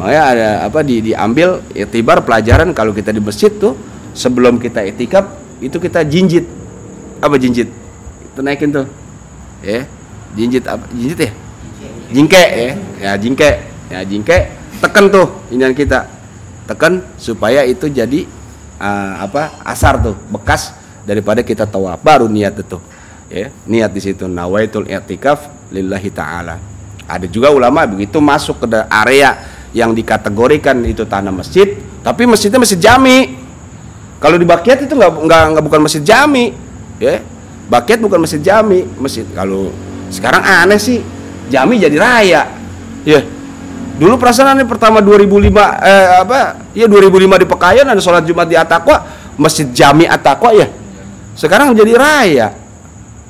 [0.00, 3.76] makanya ada apa di diambil itibar pelajaran kalau kita di masjid tuh
[4.16, 6.48] sebelum kita etikap itu kita jinjit.
[7.20, 7.68] Apa jinjit?
[8.32, 8.88] Itu naikin tuh.
[9.60, 9.84] Ya
[10.32, 11.30] jinjit apa jinjit ya?
[12.10, 12.72] Jingke ya.
[12.98, 13.50] Ya jingke.
[13.92, 14.38] Ya jingke.
[14.80, 16.08] Tekan tuh inian kita.
[16.64, 18.24] Tekan supaya itu jadi
[18.80, 20.72] uh, apa asar tuh bekas
[21.04, 22.80] daripada kita tawa baru niat itu
[23.28, 23.52] ya.
[23.68, 24.24] Niat di situ.
[24.24, 26.56] Nawaitul i'tikaf lillahi taala.
[27.04, 32.80] Ada juga ulama begitu masuk ke area yang dikategorikan itu tanah masjid tapi masjidnya masjid
[32.80, 33.36] jami.
[34.20, 35.10] Kalau di Bakiat itu nggak
[35.56, 36.52] nggak bukan masjid jami
[37.00, 37.20] ya.
[37.70, 39.70] Bakiat bukan masjid jami masjid kalau
[40.10, 41.00] sekarang aneh sih
[41.52, 42.42] jami jadi raya.
[43.04, 43.20] Ya.
[44.00, 45.28] Dulu perasaan ini pertama 2005
[45.84, 46.38] eh, apa
[46.72, 49.04] ya 2005 di Pekayon ada sholat Jumat di Atakwa
[49.36, 50.68] masjid jami Atakwa ya.
[51.36, 52.48] Sekarang jadi raya.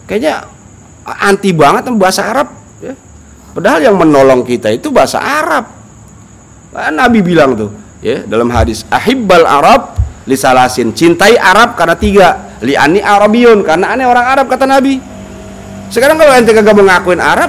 [0.06, 0.46] Kayaknya
[1.06, 2.94] anti banget bahasa Arab ya.
[3.50, 5.79] Padahal yang menolong kita itu bahasa Arab
[6.70, 9.98] Nabi bilang tuh ya dalam hadis ahibbal Arab
[10.30, 12.28] lisalasin cintai Arab karena tiga.
[12.60, 15.00] Liani Arabiyun karena aneh orang Arab kata Nabi.
[15.88, 17.48] Sekarang kalau ente kagak mau ngakuin Arab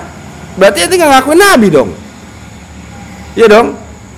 [0.55, 1.89] berarti ente nggak ngakuin Nabi dong.
[3.35, 3.67] Iya dong.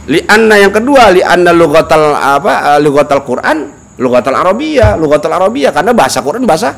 [0.06, 6.44] Lianna yang kedua lianna lugatal apa lugatal Quran lugatal Arabiyah lugatal Arabiyah karena bahasa Quran
[6.46, 6.76] bahasa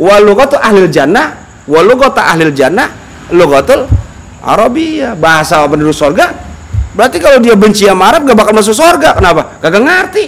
[0.00, 1.34] wa lugatu ahlil jannah
[1.66, 2.88] wa lugatu ahlil jannah
[3.28, 3.84] lugatul
[4.40, 5.20] Arabiyah.
[5.20, 6.32] Bahasa penduduk surga
[6.94, 9.18] Berarti kalau dia benci sama Arab gak bakal masuk surga.
[9.18, 9.58] Kenapa?
[9.58, 10.24] Gak ngerti.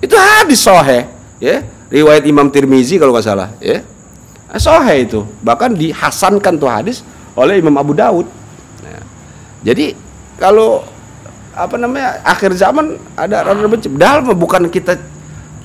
[0.00, 1.08] Itu hadis sohe,
[1.40, 1.64] ya.
[1.86, 3.80] Riwayat Imam Tirmizi kalau nggak salah, ya.
[4.50, 5.22] Nah, sohe itu.
[5.40, 7.06] Bahkan dihasankan tuh hadis
[7.38, 8.26] oleh Imam Abu Daud.
[8.82, 9.02] Nah,
[9.62, 9.94] jadi
[10.36, 10.84] kalau
[11.56, 13.88] apa namanya akhir zaman ada orang benci.
[13.88, 15.00] Padahal bukan kita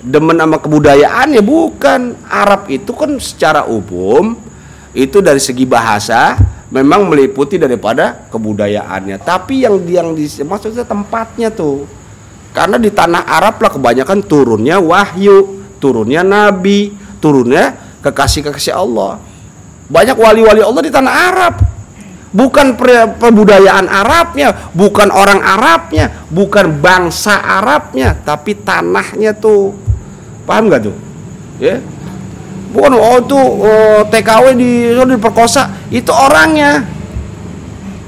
[0.01, 2.15] demen sama kebudayaan ya bukan.
[2.27, 4.37] Arab itu kan secara umum
[4.95, 6.39] itu dari segi bahasa
[6.71, 9.19] memang meliputi daripada kebudayaannya.
[9.21, 10.15] Tapi yang yang
[10.47, 11.85] maksudnya tempatnya tuh
[12.55, 19.19] karena di tanah Arab lah kebanyakan turunnya wahyu turunnya nabi turunnya kekasih kekasih Allah.
[19.91, 21.55] Banyak wali-wali Allah di tanah Arab.
[22.31, 22.79] Bukan
[23.19, 29.75] perbudayaan Arabnya bukan orang Arabnya bukan bangsa Arabnya tapi tanahnya tuh.
[30.47, 30.95] Paham gak tuh?
[31.59, 31.83] Ya
[32.71, 35.91] bukan oh itu oh, TKW di oh, diperkosa.
[35.91, 36.81] Itu orangnya.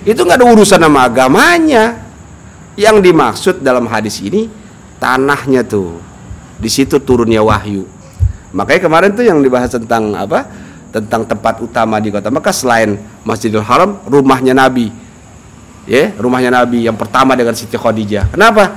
[0.08, 2.00] Itu nggak ada urusan sama agamanya.
[2.74, 4.50] Yang dimaksud dalam hadis ini
[4.98, 6.02] tanahnya tuh
[6.58, 7.86] di situ turunnya wahyu.
[8.50, 10.50] Makanya kemarin tuh yang dibahas tentang apa
[10.90, 14.90] tentang tempat utama di kota Mekah selain Masjidil Haram rumahnya Nabi.
[15.86, 18.34] Ya rumahnya Nabi yang pertama dengan Siti Khadijah.
[18.34, 18.74] Kenapa?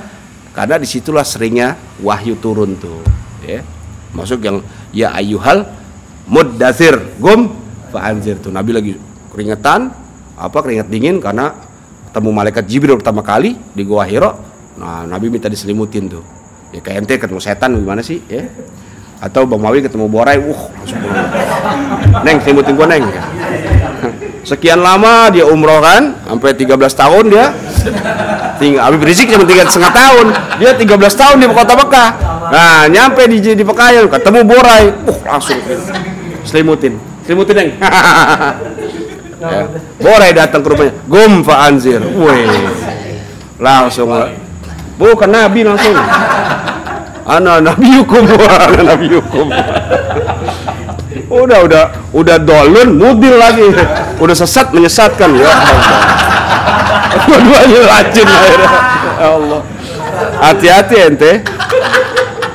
[0.52, 3.00] Karena di situlah seringnya wahyu turun tuh
[3.44, 3.75] ya
[4.16, 4.64] masuk yang
[4.96, 5.68] ya ayuhal
[6.24, 7.52] muddathir gum
[7.92, 8.92] fa'anzir tuh Nabi lagi
[9.30, 9.92] keringetan
[10.36, 11.52] apa keringat dingin karena
[12.10, 14.32] ketemu malaikat Jibril pertama kali di Gua Hiro
[14.80, 16.24] nah Nabi minta diselimutin tuh
[16.72, 18.48] ya kayak ente ketemu setan gimana sih ya
[19.20, 20.62] atau Bang Mawi ketemu Borai, uh,
[22.20, 23.04] Neng, selimutin gua Neng.
[24.48, 27.46] Sekian lama dia umroh kan, sampai 13 tahun dia.
[28.60, 30.26] Tinggal Habib Rizik cuma tiga setengah tahun,
[30.62, 30.86] dia 13
[31.16, 32.10] tahun di kota Mekah.
[32.46, 35.58] Nah, nyampe di di Pekayon, ketemu Borai, uh, langsung.
[36.46, 36.94] Selimutin,
[37.26, 37.70] selimutin Neng.
[39.42, 39.66] ya.
[39.98, 42.46] Borai datang ke rumahnya, gum fa anzir, woi,
[43.58, 44.10] langsung,
[45.00, 45.96] bukan Nabi langsung.
[47.26, 49.50] Ana nabi hukum ana nabi hukum.
[51.26, 51.84] Udah udah.
[52.14, 53.66] Udah dolun mudil lagi.
[54.22, 55.34] Udah sesat menyesatkan.
[55.34, 55.80] Ya Allah.
[57.26, 58.70] Dua-duanya racun akhirnya.
[59.18, 59.60] Ya Allah.
[60.38, 61.32] Hati-hati ente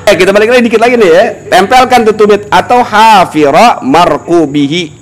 [0.10, 1.24] eh kita balik lagi dikit lagi nih ya.
[1.50, 4.98] Tempelkan tuh tumit atau hafira markubihi.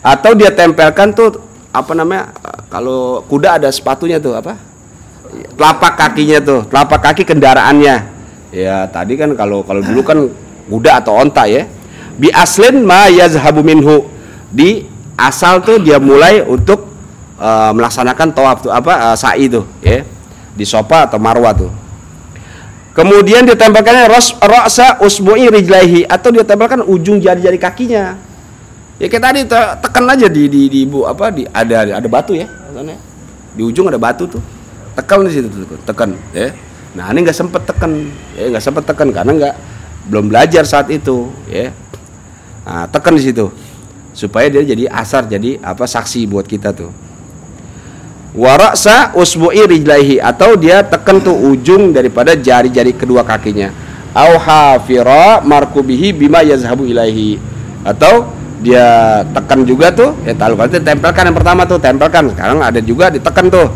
[0.00, 2.34] Atau dia tempelkan tuh apa namanya
[2.72, 4.56] kalau kuda ada sepatunya tuh apa?
[5.54, 7.96] Telapak kakinya tuh telapak kaki kendaraannya.
[8.50, 10.18] Ya tadi kan kalau kalau dulu kan
[10.66, 11.68] kuda atau onta ya.
[12.18, 14.08] Bi aslin ma yazhabu minhu.
[14.50, 16.90] Di asal tuh dia mulai untuk
[17.38, 20.02] uh, melaksanakan tawaf tuh apa uh, sa'i tuh ya.
[20.56, 21.79] Di sopa atau marwa tuh
[22.96, 28.18] kemudian ditempelkannya ras ra'sa usbu'i rijlaihi atau dia tempelkan ujung jari-jari kakinya
[28.98, 32.34] ya kayak tadi te tekan aja di di di bu apa di ada ada batu
[32.36, 32.50] ya
[33.54, 34.42] di ujung ada batu tuh
[34.98, 36.50] tekan di situ tuh tekan ya
[36.90, 39.54] Nah ini nggak sempet tekan, ya nggak sempet tekan karena nggak
[40.10, 41.70] belum belajar saat itu, ya.
[42.66, 43.46] Nah, tekan di situ
[44.10, 46.90] supaya dia jadi asar, jadi apa saksi buat kita tuh.
[48.30, 53.74] Waraksa usbu'i rijlaihi atau dia tekan tuh ujung daripada jari-jari kedua kakinya.
[54.14, 57.38] Au hafira markubihi bima yazhabu ilaihi
[57.82, 63.08] atau dia tekan juga tuh ya kalau tempelkan yang pertama tuh tempelkan sekarang ada juga
[63.08, 63.72] ditekan tuh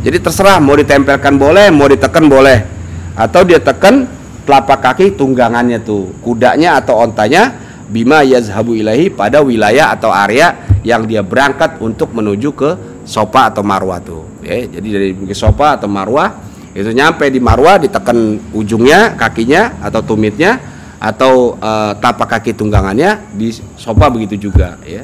[0.00, 2.64] jadi terserah mau ditempelkan boleh, mau ditekan boleh.
[3.12, 4.08] Atau dia tekan
[4.48, 7.52] telapak kaki tunggangannya tuh, kudanya atau ontanya
[7.92, 12.70] bima yazhabu ilahi pada wilayah atau area yang dia berangkat untuk menuju ke
[13.10, 14.22] sopa atau marwah tuh.
[14.46, 16.38] Ya, jadi dari sopa atau marwah
[16.70, 20.62] itu nyampe di marwah ditekan ujungnya kakinya atau tumitnya
[21.02, 25.02] atau uh, tapak kaki tunggangannya di sopa begitu juga ya.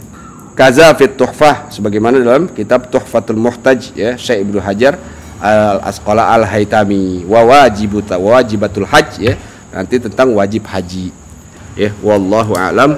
[0.56, 4.96] Kaza fit tuhfah sebagaimana dalam kitab Tuhfatul Muhtaj ya Syekh Ibnu Hajar
[5.36, 9.34] al Asqala al Haitami wa wajibut wa wajibatul hajj ya
[9.68, 11.12] nanti tentang wajib haji
[11.76, 11.92] ya.
[12.00, 12.96] Wallahu alam